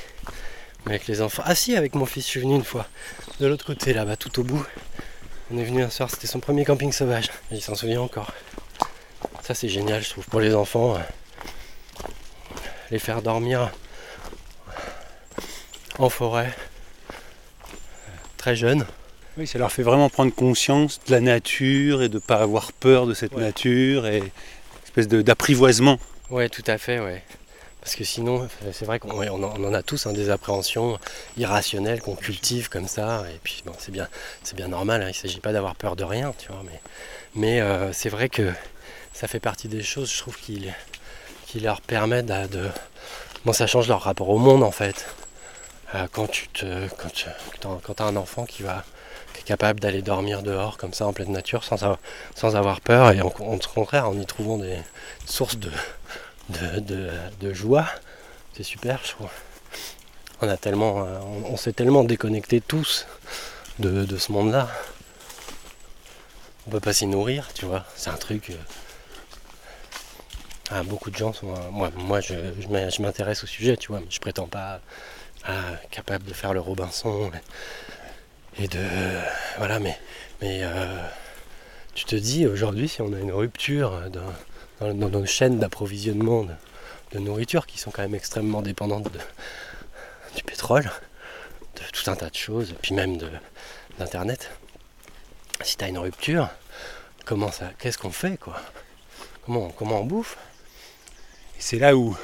Mais 0.85 0.93
avec 0.95 1.07
les 1.07 1.21
enfants. 1.21 1.43
Ah 1.45 1.55
si, 1.55 1.75
avec 1.75 1.93
mon 1.95 2.05
fils, 2.05 2.25
je 2.25 2.29
suis 2.31 2.39
venu 2.39 2.55
une 2.55 2.63
fois. 2.63 2.87
De 3.39 3.47
l'autre 3.47 3.65
côté, 3.65 3.93
là-bas, 3.93 4.15
tout 4.17 4.39
au 4.39 4.43
bout. 4.43 4.65
On 5.51 5.57
est 5.57 5.63
venu 5.63 5.83
un 5.83 5.89
soir, 5.89 6.09
c'était 6.09 6.27
son 6.27 6.39
premier 6.39 6.65
camping 6.65 6.91
sauvage. 6.91 7.29
Il 7.51 7.61
s'en 7.61 7.75
souvient 7.75 8.01
encore. 8.01 8.31
Ça, 9.43 9.53
c'est 9.53 9.69
génial, 9.69 10.03
je 10.03 10.09
trouve, 10.09 10.25
pour 10.25 10.39
les 10.41 10.53
enfants. 10.55 10.95
euh, 10.95 10.99
Les 12.91 12.99
faire 12.99 13.21
dormir 13.21 13.71
en 15.99 16.09
forêt. 16.09 16.53
Très 18.37 18.55
jeunes. 18.55 18.85
Oui, 19.37 19.45
ça 19.47 19.59
leur 19.59 19.71
fait 19.71 19.83
vraiment 19.83 20.09
prendre 20.09 20.33
conscience 20.33 20.99
de 21.07 21.11
la 21.11 21.19
nature 21.19 22.01
et 22.01 22.09
de 22.09 22.15
ne 22.15 22.19
pas 22.19 22.37
avoir 22.37 22.71
peur 22.73 23.05
de 23.05 23.13
cette 23.13 23.33
Ouais. 23.33 23.41
nature 23.43 24.07
et 24.07 24.17
une 24.17 24.29
espèce 24.85 25.07
d'apprivoisement. 25.07 25.99
Ouais, 26.29 26.49
tout 26.49 26.63
à 26.67 26.77
fait, 26.77 26.99
ouais. 26.99 27.21
Parce 27.81 27.95
que 27.95 28.03
sinon, 28.03 28.41
euh, 28.43 28.71
c'est 28.73 28.85
vrai 28.85 28.99
qu'on 28.99 29.11
on 29.11 29.43
en, 29.43 29.73
a 29.73 29.83
tous 29.83 30.07
hein, 30.07 30.13
des 30.13 30.29
appréhensions 30.29 30.97
irrationnelles 31.37 32.01
qu'on 32.01 32.15
cultive 32.15 32.67
comme 32.69 32.87
ça. 32.87 33.23
Et 33.33 33.39
puis, 33.43 33.61
bon, 33.65 33.73
c'est 33.77 33.91
bien, 33.91 34.07
c'est 34.43 34.55
bien 34.55 34.67
normal. 34.67 35.01
hein, 35.01 35.05
il 35.05 35.09
ne 35.09 35.13
s'agit 35.13 35.39
pas 35.39 35.53
d'avoir 35.53 35.75
peur 35.75 35.95
de 35.95 36.03
rien, 36.03 36.33
tu 36.37 36.47
vois. 36.51 36.63
Mais, 36.65 36.81
mais 37.35 37.61
euh, 37.61 37.93
c'est 37.93 38.09
vrai 38.09 38.29
que 38.29 38.51
ça 39.13 39.27
fait 39.27 39.39
partie 39.39 39.67
des 39.67 39.83
choses, 39.83 40.11
je 40.11 40.17
trouve, 40.17 40.37
qui, 40.37 40.67
qui 41.45 41.59
leur 41.59 41.79
permettent 41.81 42.25
de, 42.25 42.47
de- 42.47 42.69
Bon, 43.45 43.53
ça 43.53 43.67
change 43.67 43.87
leur 43.87 44.01
rapport 44.01 44.29
au 44.29 44.39
monde, 44.39 44.63
en 44.63 44.71
fait. 44.71 45.05
Euh, 45.95 46.07
quand 46.11 46.27
tu 46.27 46.47
te, 46.49 46.87
quand 46.97 47.09
tu 47.13 47.27
as 48.01 48.05
un 48.05 48.15
enfant 48.17 48.45
qui 48.45 48.63
va 48.63 48.83
capable 49.45 49.79
d'aller 49.79 50.01
dormir 50.01 50.43
dehors 50.43 50.77
comme 50.77 50.93
ça 50.93 51.07
en 51.07 51.13
pleine 51.13 51.31
nature 51.31 51.63
sans 51.63 51.83
avoir, 52.55 52.81
peur 52.81 53.11
et 53.11 53.21
en- 53.21 53.27
au 53.27 53.59
contraire 53.73 54.07
en 54.09 54.17
y 54.19 54.25
trouvant 54.25 54.57
des 54.57 54.77
sources 55.25 55.57
de, 55.57 57.53
joie. 57.53 57.85
C'est 58.55 58.63
super, 58.63 58.99
je 59.03 59.11
trouve. 59.11 59.29
On 60.41 60.49
a 60.49 60.57
tellement, 60.57 61.03
euh, 61.03 61.19
on, 61.45 61.57
s'est 61.57 61.73
tellement 61.73 62.03
déconnectés 62.03 62.61
tous 62.61 63.07
de, 63.79 64.17
ce 64.17 64.31
monde-là. 64.31 64.69
On 66.67 66.71
peut 66.71 66.79
pas 66.79 66.93
s'y 66.93 67.07
nourrir, 67.07 67.49
tu 67.53 67.65
vois. 67.65 67.85
C'est 67.95 68.09
un 68.09 68.17
truc. 68.17 68.51
euh, 68.51 68.55
ah, 70.69 70.83
beaucoup 70.83 71.09
de 71.09 71.17
gens 71.17 71.33
sont. 71.33 71.53
euh, 71.53 71.89
moi, 71.95 72.19
je, 72.19 72.35
je 72.59 72.67
m'in- 72.67 72.89
je 72.89 73.01
m'intéresse 73.01 73.43
au 73.43 73.47
sujet, 73.47 73.77
tu 73.77 73.87
vois, 73.87 74.01
je 74.09 74.19
prétends 74.19 74.47
pas 74.47 74.79
capable 75.91 76.25
de 76.25 76.33
faire 76.33 76.53
le 76.53 76.59
Robinson 76.59 77.31
et, 78.59 78.67
de 78.67 78.79
voilà, 79.57 79.79
mais 79.79 79.97
mais 80.41 80.59
euh, 80.63 81.01
tu 81.93 82.05
te 82.05 82.15
dis 82.15 82.45
aujourd'hui 82.47 82.87
si 82.87 83.01
on 83.01 83.13
a 83.13 83.19
une 83.19 83.31
rupture 83.31 84.09
dans, 84.09 84.87
dans- 84.87 84.93
dans 84.93 85.09
nos 85.09 85.25
chaînes 85.25 85.59
d'approvisionnement 85.59 86.43
de, 86.43 86.53
de 87.13 87.19
nourriture 87.19 87.65
qui 87.67 87.77
sont 87.79 87.91
quand 87.91 88.01
même 88.03 88.15
extrêmement 88.15 88.61
dépendantes 88.61 89.11
de- 89.11 89.19
du 90.35 90.43
pétrole, 90.43 90.89
de 91.75 91.81
tout 91.91 92.09
un 92.09 92.15
tas 92.15 92.29
de 92.29 92.35
choses, 92.35 92.75
puis 92.81 92.93
même 92.93 93.17
de- 93.17 93.29
d'internet. 93.99 94.51
Si 95.63 95.75
tu 95.77 95.83
as 95.85 95.87
une 95.87 95.97
rupture, 95.97 96.49
comment 97.25 97.51
ça 97.51 97.71
qu'est-ce 97.79 97.97
qu'on 97.97 98.11
fait 98.11 98.37
quoi? 98.37 98.61
Comment, 99.45 99.69
comment 99.69 100.01
on 100.01 100.05
bouffe? 100.05 100.37
Et 101.57 101.61
c'est 101.61 101.79
là 101.79 101.95
où 101.95 102.15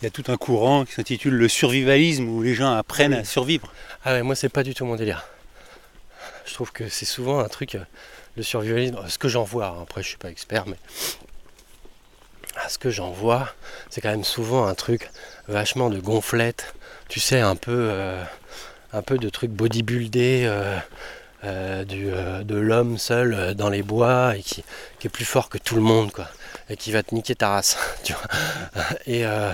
il 0.00 0.04
y 0.04 0.06
a 0.06 0.10
tout 0.10 0.24
un 0.28 0.36
courant 0.36 0.84
qui 0.84 0.92
s'intitule 0.92 1.34
le 1.34 1.48
survivalisme, 1.48 2.28
où 2.28 2.42
les 2.42 2.54
gens 2.54 2.72
apprennent 2.72 3.14
Oui. 3.14 3.18
à 3.20 3.24
survivre. 3.24 3.72
Ah 4.04 4.12
ouais, 4.12 4.22
moi 4.22 4.34
c'est 4.36 4.48
pas 4.50 4.62
du 4.62 4.74
tout 4.74 4.84
mon 4.84 4.94
délire. 4.96 5.26
Je 6.46 6.54
trouve 6.54 6.72
que 6.72 6.88
c'est 6.88 7.04
souvent 7.04 7.40
un 7.40 7.48
truc, 7.48 7.74
euh, 7.74 7.84
le 8.36 8.42
survivalisme, 8.42 8.98
ce 9.08 9.18
que 9.18 9.28
j'en 9.28 9.44
vois, 9.44 9.68
hein, 9.68 9.82
après 9.82 10.02
je 10.02 10.08
suis 10.08 10.18
pas 10.18 10.30
expert, 10.30 10.66
mais 10.66 10.76
ah, 12.56 12.68
ce 12.68 12.78
que 12.78 12.90
j'en 12.90 13.10
vois, 13.10 13.52
c'est 13.90 14.00
quand 14.00 14.10
même 14.10 14.24
souvent 14.24 14.66
un 14.66 14.74
truc 14.74 15.10
vachement 15.48 15.90
de 15.90 15.98
gonflette, 16.00 16.74
tu 17.08 17.20
sais, 17.20 17.40
un 17.40 17.56
peu, 17.56 17.88
euh, 17.90 18.22
un 18.92 19.02
peu 19.02 19.18
de 19.18 19.28
truc 19.28 19.50
bodybuildé, 19.50 20.44
euh, 20.46 20.78
euh, 21.44 21.84
euh, 21.92 22.42
de 22.42 22.56
l'homme 22.56 22.98
seul 22.98 23.34
euh, 23.34 23.54
dans 23.54 23.68
les 23.68 23.82
bois 23.82 24.36
et 24.36 24.42
qui, 24.42 24.64
est 25.04 25.08
plus 25.08 25.24
fort 25.24 25.48
que 25.48 25.58
tout 25.58 25.76
le 25.76 25.80
monde, 25.80 26.10
quoi, 26.10 26.26
et 26.68 26.76
qui 26.76 26.90
va 26.90 27.02
te 27.02 27.14
niquer 27.14 27.36
ta 27.36 27.50
race, 27.50 27.76
tu 28.04 28.14
vois. 28.14 28.82
Et 29.06 29.26
euh, 29.26 29.52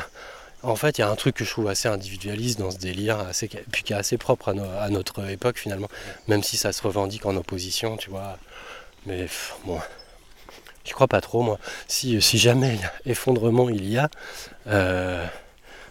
en 0.63 0.77
fait, 0.77 0.99
il 0.99 1.01
y 1.01 1.05
a 1.05 1.11
un 1.11 1.17
truc 1.17 1.37
que 1.37 1.45
je 1.45 1.51
trouve 1.51 1.69
assez 1.69 1.89
individualiste 1.89 2.59
dans 2.59 2.71
ce 2.71 2.79
délire, 2.79 3.19
assez, 3.19 3.49
puis 3.71 3.83
qui 3.83 3.93
est 3.93 3.97
assez 3.97 4.19
propre 4.19 4.51
à, 4.51 4.55
no- 4.55 4.71
à 4.81 4.89
notre 4.91 5.29
époque 5.29 5.59
finalement, 5.59 5.89
même 6.29 6.43
si 6.43 6.57
ça 6.57 6.73
se 6.73 6.83
revendique 6.83 7.27
en 7.27 7.37
opposition, 7.37 7.97
tu 7.97 8.11
vois. 8.11 8.39
Mais 9.07 9.27
bon, 9.65 9.81
je 10.85 10.93
crois 10.93 11.09
pas 11.09 11.21
trop, 11.21 11.43
moi. 11.43 11.59
Si, 11.89 12.21
jamais 12.21 12.79
effondrement 13.07 13.69
il 13.69 13.89
y 13.89 13.99
a, 13.99 14.09
euh, 14.69 15.27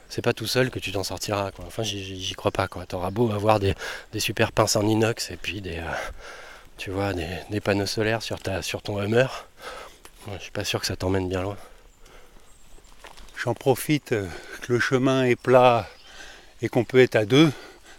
c'est 0.10 0.22
pas 0.22 0.34
tout 0.34 0.48
seul 0.48 0.70
que 0.70 0.80
tu 0.80 0.92
t'en 0.92 1.04
sortiras. 1.04 1.52
Enfin, 1.66 1.84
j'y- 1.84 2.34
crois 2.36 2.52
pas, 2.52 2.68
quoi. 2.68 2.86
T'auras 2.86 3.12
beau 3.12 3.32
avoir 3.32 3.60
des, 3.60 3.76
super 4.20 4.52
pinces 4.52 4.76
en 4.76 4.88
inox 4.88 5.32
et 5.32 5.38
puis 5.38 5.62
des, 5.62 5.78
euh, 5.80 5.84
tu 6.78 6.92
vois, 6.92 7.14
des, 7.14 7.60
panneaux 7.62 7.86
solaires 7.86 8.22
sur 8.22 8.40
ton 8.82 9.02
Hummer. 9.02 9.28
Moi, 10.28 10.38
je 10.38 10.44
suis 10.44 10.52
pas 10.52 10.64
sûr 10.64 10.80
que 10.80 10.86
ça 10.88 10.96
t'emmène 10.96 11.30
bien 11.30 11.42
loin. 11.42 11.58
J'en 13.44 13.56
profite 13.56 14.12
euh, 14.12 14.28
que 14.62 14.74
le 14.74 14.80
chemin 14.80 15.24
est 15.24 15.36
plat 15.36 15.90
et 16.62 16.70
qu'on 16.70 16.84
peut 16.84 17.00
être 17.00 17.16
à 17.16 17.26
deux, 17.26 17.52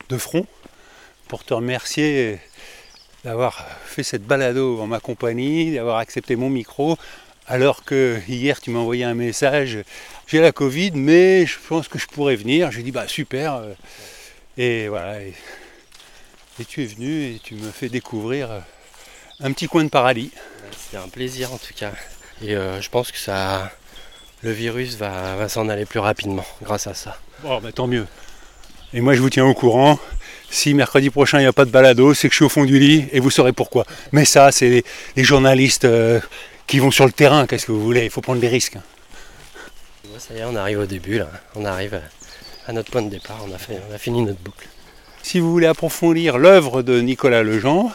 de 0.09 0.17
front, 0.17 0.47
pour 1.27 1.43
te 1.43 1.53
remercier 1.53 2.39
d'avoir 3.25 3.67
fait 3.85 4.05
cette 4.05 4.23
balado 4.23 4.81
en 4.81 4.87
ma 4.87 5.01
compagnie, 5.01 5.75
d'avoir 5.75 5.97
accepté 5.99 6.37
mon 6.37 6.49
micro, 6.49 6.97
alors 7.49 7.83
que 7.83 8.21
hier 8.29 8.61
tu 8.61 8.71
m'as 8.71 8.79
envoyé 8.79 9.03
un 9.03 9.15
message, 9.15 9.79
j'ai 10.29 10.41
la 10.41 10.53
Covid, 10.53 10.93
mais 10.93 11.45
je 11.45 11.59
pense 11.69 11.89
que 11.89 11.99
je 11.99 12.07
pourrais 12.07 12.37
venir. 12.37 12.71
J'ai 12.71 12.85
dit 12.85 12.93
bah 12.93 13.09
super. 13.09 13.55
euh, 13.55 13.75
Et 14.57 14.87
voilà. 14.87 15.23
Et, 15.23 15.35
tu 16.69 16.85
es 16.85 16.87
venu 16.87 17.35
et 17.35 17.41
tu 17.43 17.57
me 17.57 17.73
fais 17.73 17.89
découvrir 17.89 18.53
euh, 18.53 18.61
un 19.41 19.51
petit 19.51 19.67
coin 19.67 19.83
de 19.83 19.89
paradis. 19.89 20.31
C'était 20.79 20.99
un 20.99 21.09
plaisir 21.09 21.53
en 21.53 21.59
tout 21.59 21.75
cas. 21.75 21.93
Et 22.41 22.55
je 22.55 22.89
pense 22.89 23.13
que 23.13 23.19
ça, 23.19 23.71
le 24.43 24.51
virus 24.53 24.97
va, 24.97 25.37
va 25.37 25.49
s'en 25.49 25.69
aller 25.69 25.85
plus 25.85 26.01
rapidement 26.01 26.45
grâce 26.63 26.87
à 26.87 26.95
ça. 26.95 27.19
Bon, 27.43 27.61
bah, 27.61 27.73
tant 27.73 27.87
mieux. 27.87 28.07
Et 28.95 29.01
moi, 29.01 29.15
je 29.15 29.21
vous 29.21 29.31
tiens 29.31 29.47
au 29.47 29.55
courant. 29.55 29.99
Si 30.51 30.75
mercredi 30.75 31.09
prochain, 31.09 31.39
il 31.39 31.43
n'y 31.43 31.49
a 31.49 31.53
pas 31.53 31.65
de 31.65 31.71
balado, 31.71 32.13
c'est 32.13 32.29
que 32.29 32.33
je 32.33 32.37
suis 32.37 32.45
au 32.45 32.51
fond 32.51 32.65
du 32.65 32.79
lit 32.79 33.07
et 33.13 33.21
vous 33.21 33.31
saurez 33.31 33.53
pourquoi. 33.53 33.87
Mais 34.13 34.27
ça, 34.27 34.53
c'est 34.53 34.69
les, 34.69 34.85
les 35.17 35.25
journalistes 35.25 35.87
euh, 35.87 36.21
qui 36.67 36.79
vont 36.79 36.91
sur 36.91 37.07
le 37.07 37.13
terrain. 37.13 37.47
Qu'est-ce 37.47 37.67
que 37.67 37.73
vous 37.73 37.83
voulez? 37.83 38.05
Il 38.05 38.11
faut 38.11 38.21
prendre 38.21 38.41
des 38.41 38.49
risques. 38.49 38.77
Bon, 40.05 40.19
ça 40.19 40.35
y 40.35 40.39
est, 40.39 40.45
on 40.45 40.57
arrive 40.57 40.81
au 40.81 40.87
début 40.87 41.19
là. 41.19 41.31
On 41.55 41.65
arrive 41.65 41.95
à, 41.95 42.03
à 42.69 42.73
notre 42.75 42.91
point 42.91 43.01
de 43.01 43.09
départ. 43.09 43.39
On 43.49 43.55
a, 43.55 43.59
fait, 43.59 43.81
on 43.91 43.95
a 43.95 43.99
fini 43.99 44.23
notre 44.23 44.41
boucle. 44.41 44.69
Si 45.23 45.41
vous 45.41 45.51
voulez 45.51 45.69
approfondir 45.69 46.37
l'œuvre 46.37 46.83
de 46.83 47.01
Nicolas 47.01 47.43
Lejean, 47.43 47.91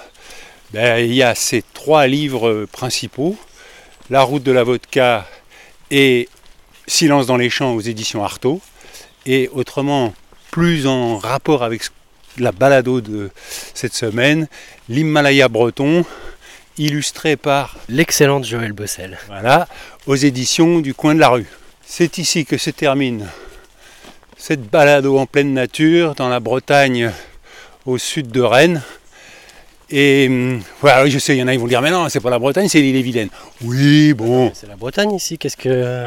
ben, 0.73 0.97
il 0.97 1.13
y 1.13 1.21
a 1.21 1.35
ces 1.35 1.63
trois 1.73 2.07
livres 2.07 2.65
principaux 2.71 3.37
La 4.09 4.23
route 4.23 4.43
de 4.43 4.51
la 4.51 4.63
vodka 4.63 5.27
et 5.91 6.27
Silence 6.87 7.27
dans 7.27 7.37
les 7.37 7.49
champs 7.49 7.73
aux 7.73 7.81
éditions 7.81 8.23
Artaud. 8.23 8.61
Et 9.25 9.49
autrement, 9.53 10.13
plus 10.51 10.87
en 10.87 11.17
rapport 11.17 11.63
avec 11.63 11.83
la 12.37 12.51
balado 12.51 13.01
de 13.01 13.29
cette 13.73 13.93
semaine, 13.93 14.47
l'Himalaya 14.89 15.49
breton, 15.49 16.05
illustré 16.77 17.35
par 17.35 17.75
L'excellente 17.89 18.45
Joël 18.45 18.73
Bossel. 18.73 19.17
voilà, 19.27 19.67
aux 20.05 20.15
éditions 20.15 20.79
du 20.79 20.93
coin 20.93 21.15
de 21.15 21.19
la 21.19 21.29
rue. 21.29 21.47
C'est 21.85 22.17
ici 22.17 22.45
que 22.45 22.57
se 22.57 22.69
termine 22.69 23.27
cette 24.37 24.61
balado 24.61 25.17
en 25.17 25.25
pleine 25.25 25.53
nature 25.53 26.15
dans 26.15 26.29
la 26.29 26.39
Bretagne 26.39 27.11
au 27.85 27.97
sud 27.97 28.29
de 28.31 28.41
Rennes. 28.41 28.81
Et 29.89 30.27
hum, 30.29 30.61
voilà, 30.81 31.07
je 31.09 31.17
sais, 31.17 31.35
il 31.35 31.39
y 31.39 31.43
en 31.43 31.47
a 31.47 31.53
qui 31.53 31.57
vont 31.57 31.67
dire, 31.67 31.81
mais 31.81 31.91
non, 31.91 32.09
c'est 32.09 32.19
pas 32.19 32.29
la 32.29 32.39
Bretagne, 32.39 32.67
c'est 32.67 32.81
l'île 32.81 32.97
et 32.97 33.01
Vilaine. 33.01 33.29
Oui, 33.61 34.13
bon. 34.13 34.51
C'est 34.53 34.67
la 34.67 34.75
Bretagne 34.75 35.13
ici. 35.13 35.37
Qu'est-ce 35.37 35.57
que. 35.57 36.05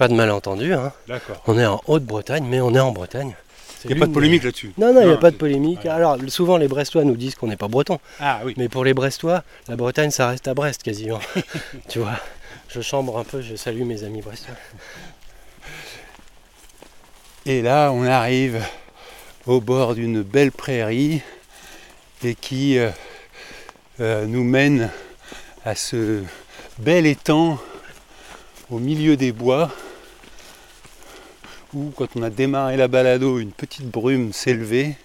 Pas 0.00 0.08
de 0.08 0.14
malentendu. 0.14 0.72
Hein. 0.72 0.94
D'accord. 1.08 1.42
On 1.46 1.58
est 1.58 1.66
en 1.66 1.82
Haute-Bretagne, 1.86 2.46
mais 2.48 2.58
on 2.62 2.74
est 2.74 2.80
en 2.80 2.90
Bretagne. 2.90 3.34
Il 3.84 3.90
n'y 3.90 3.98
a 3.98 4.00
pas 4.00 4.06
de 4.06 4.14
polémique 4.14 4.44
là-dessus. 4.44 4.72
Non, 4.78 4.94
non, 4.94 5.02
il 5.02 5.08
n'y 5.08 5.12
a 5.12 5.18
pas 5.18 5.30
de 5.30 5.36
polémique. 5.36 5.84
Alors, 5.84 6.16
souvent, 6.28 6.56
les 6.56 6.68
Brestois 6.68 7.04
nous 7.04 7.16
disent 7.16 7.34
qu'on 7.34 7.48
n'est 7.48 7.58
pas 7.58 7.68
breton. 7.68 8.00
Ah 8.18 8.40
oui. 8.42 8.54
Mais 8.56 8.70
pour 8.70 8.82
les 8.82 8.94
Brestois, 8.94 9.44
la 9.68 9.76
Bretagne, 9.76 10.10
ça 10.10 10.28
reste 10.28 10.48
à 10.48 10.54
Brest 10.54 10.82
quasiment. 10.82 11.20
tu 11.90 11.98
vois, 11.98 12.16
je 12.70 12.80
chambre 12.80 13.18
un 13.18 13.24
peu, 13.24 13.42
je 13.42 13.56
salue 13.56 13.82
mes 13.82 14.02
amis 14.02 14.22
brestois. 14.22 14.54
Et 17.44 17.60
là, 17.60 17.90
on 17.92 18.04
arrive 18.04 18.64
au 19.44 19.60
bord 19.60 19.94
d'une 19.94 20.22
belle 20.22 20.50
prairie 20.50 21.20
et 22.24 22.34
qui 22.34 22.78
euh, 22.78 22.88
euh, 24.00 24.24
nous 24.24 24.44
mène 24.44 24.88
à 25.66 25.74
ce 25.74 26.22
bel 26.78 27.04
étang 27.04 27.58
au 28.70 28.78
milieu 28.78 29.18
des 29.18 29.32
bois, 29.32 29.70
où 31.74 31.90
quand 31.96 32.16
on 32.16 32.22
a 32.22 32.30
démarré 32.30 32.76
la 32.76 32.88
balado, 32.88 33.38
une 33.38 33.52
petite 33.52 33.86
brume 33.86 34.32
s'élevait. 34.32 34.96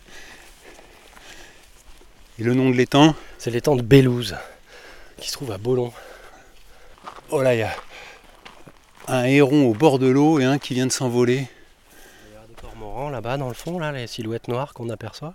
Et 2.38 2.44
le 2.44 2.54
nom 2.54 2.70
de 2.70 2.76
l'étang 2.76 3.16
C'est 3.38 3.52
l'étang 3.52 3.76
de 3.76 3.82
Bélouze, 3.82 4.36
qui 5.18 5.30
se 5.30 5.34
trouve 5.34 5.52
à 5.52 5.58
Bolon. 5.58 5.94
Oh 7.30 7.42
là, 7.42 7.56
il 7.56 7.60
y 7.60 7.64
a 7.64 7.74
un 9.08 9.24
héron 9.26 9.68
au 9.68 9.74
bord 9.74 10.00
de 10.00 10.08
l'eau 10.08 10.40
et 10.40 10.44
un 10.44 10.58
qui 10.58 10.74
vient 10.74 10.88
de 10.88 10.92
s'envoler. 10.92 11.48
Il 12.30 12.34
y 12.34 12.38
a 12.38 12.48
des 12.48 12.56
cormorans 12.56 13.10
là-bas 13.10 13.38
dans 13.38 13.48
le 13.48 13.54
fond, 13.54 13.80
là, 13.80 13.92
les 13.92 14.08
silhouettes 14.08 14.48
noires 14.48 14.74
qu'on 14.74 14.90
aperçoit. 14.90 15.34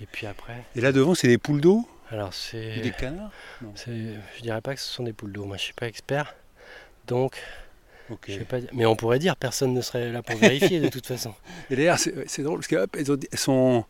Et 0.00 0.06
puis 0.06 0.26
après, 0.26 0.64
Et 0.76 0.80
là 0.80 0.92
devant, 0.92 1.14
c'est 1.14 1.28
des 1.28 1.38
poules 1.38 1.60
d'eau 1.60 1.86
alors 2.10 2.28
et 2.28 2.32
c'est. 2.32 2.80
des 2.80 2.90
canards? 2.90 3.30
Je 3.76 4.42
dirais 4.42 4.62
pas 4.62 4.74
que 4.74 4.80
ce 4.80 4.90
sont 4.90 5.02
des 5.02 5.12
poules 5.12 5.32
d'eau, 5.32 5.44
moi 5.44 5.58
je 5.58 5.62
suis 5.62 5.74
pas 5.74 5.86
expert. 5.86 6.34
Donc, 7.06 7.36
Ok. 8.10 8.24
je 8.28 8.32
sais 8.34 8.38
pas 8.40 8.60
dire. 8.60 8.70
Mais 8.72 8.86
on 8.86 8.96
pourrait 8.96 9.18
dire, 9.18 9.36
personne 9.36 9.74
ne 9.74 9.80
serait 9.80 10.10
là 10.10 10.22
pour 10.22 10.36
vérifier 10.40 10.80
de 10.80 10.88
toute 10.88 11.06
façon. 11.06 11.34
Et 11.70 11.76
d'ailleurs, 11.76 11.98
c'est 11.98 12.14
c'est 12.28 12.42
drôle 12.42 12.60
parce 12.60 12.68
qu'elles 12.68 13.38
sont. 13.38 13.84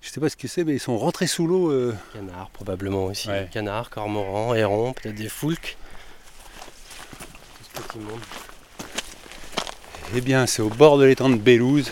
Je 0.00 0.10
sais 0.10 0.20
pas 0.20 0.28
ce 0.28 0.36
que 0.36 0.46
c'est, 0.48 0.64
mais 0.64 0.74
ils 0.74 0.80
sont 0.80 0.98
rentrés 0.98 1.26
sous 1.26 1.46
l'eau. 1.46 1.70
euh, 1.70 1.94
Canards 2.12 2.50
probablement 2.50 3.06
aussi. 3.06 3.28
Ouais. 3.28 3.48
Canards, 3.50 3.88
cormorans, 3.88 4.54
hérons, 4.54 4.92
peut-être 4.92 5.14
des 5.14 5.30
foulques. 5.30 5.78
Tout 7.18 7.64
ce 7.64 7.80
petit 7.82 7.98
monde. 7.98 8.20
Eh 10.14 10.20
bien, 10.20 10.46
c'est 10.46 10.62
au 10.62 10.68
bord 10.68 10.98
de 10.98 11.04
l'étang 11.06 11.30
de 11.30 11.36
Bélouze 11.36 11.90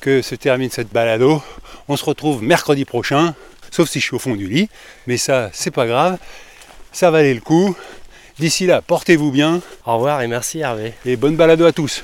que 0.00 0.20
se 0.20 0.34
termine 0.34 0.70
cette 0.70 0.88
balado. 0.92 1.40
On 1.88 1.96
se 1.96 2.04
retrouve 2.04 2.42
mercredi 2.42 2.84
prochain, 2.84 3.34
sauf 3.70 3.88
si 3.88 4.00
je 4.00 4.04
suis 4.06 4.16
au 4.16 4.18
fond 4.18 4.34
du 4.34 4.48
lit, 4.48 4.68
mais 5.06 5.16
ça, 5.16 5.48
c'est 5.52 5.70
pas 5.70 5.86
grave, 5.86 6.18
ça 6.90 7.10
valait 7.12 7.34
le 7.34 7.40
coup. 7.40 7.76
D'ici 8.38 8.66
là, 8.66 8.82
portez-vous 8.82 9.30
bien 9.30 9.60
Au 9.86 9.94
revoir 9.94 10.22
et 10.22 10.28
merci 10.28 10.60
Hervé. 10.60 10.94
et 11.04 11.16
bonne 11.16 11.36
balado 11.36 11.64
à 11.64 11.72
tous. 11.72 12.02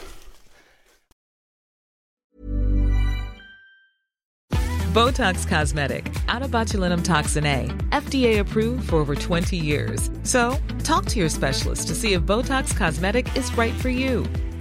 Botox 4.95 5.47
Cosmetic, 5.47 6.11
out 6.29 6.43
of 6.43 6.51
botulinum 6.51 7.03
toxin 7.05 7.45
A, 7.45 7.67
FDA 7.91 8.38
approved 8.41 8.88
for 8.88 8.97
over 8.97 9.14
20 9.14 9.57
years. 9.57 10.11
So, 10.25 10.57
talk 10.83 11.05
to 11.07 11.19
your 11.19 11.29
specialist 11.29 11.88
to 11.88 11.95
see 11.95 12.14
if 12.14 12.23
Botox 12.23 12.75
Cosmetic 12.75 13.27
is 13.37 13.57
right 13.57 13.75
for 13.75 13.91
you. 13.91 14.25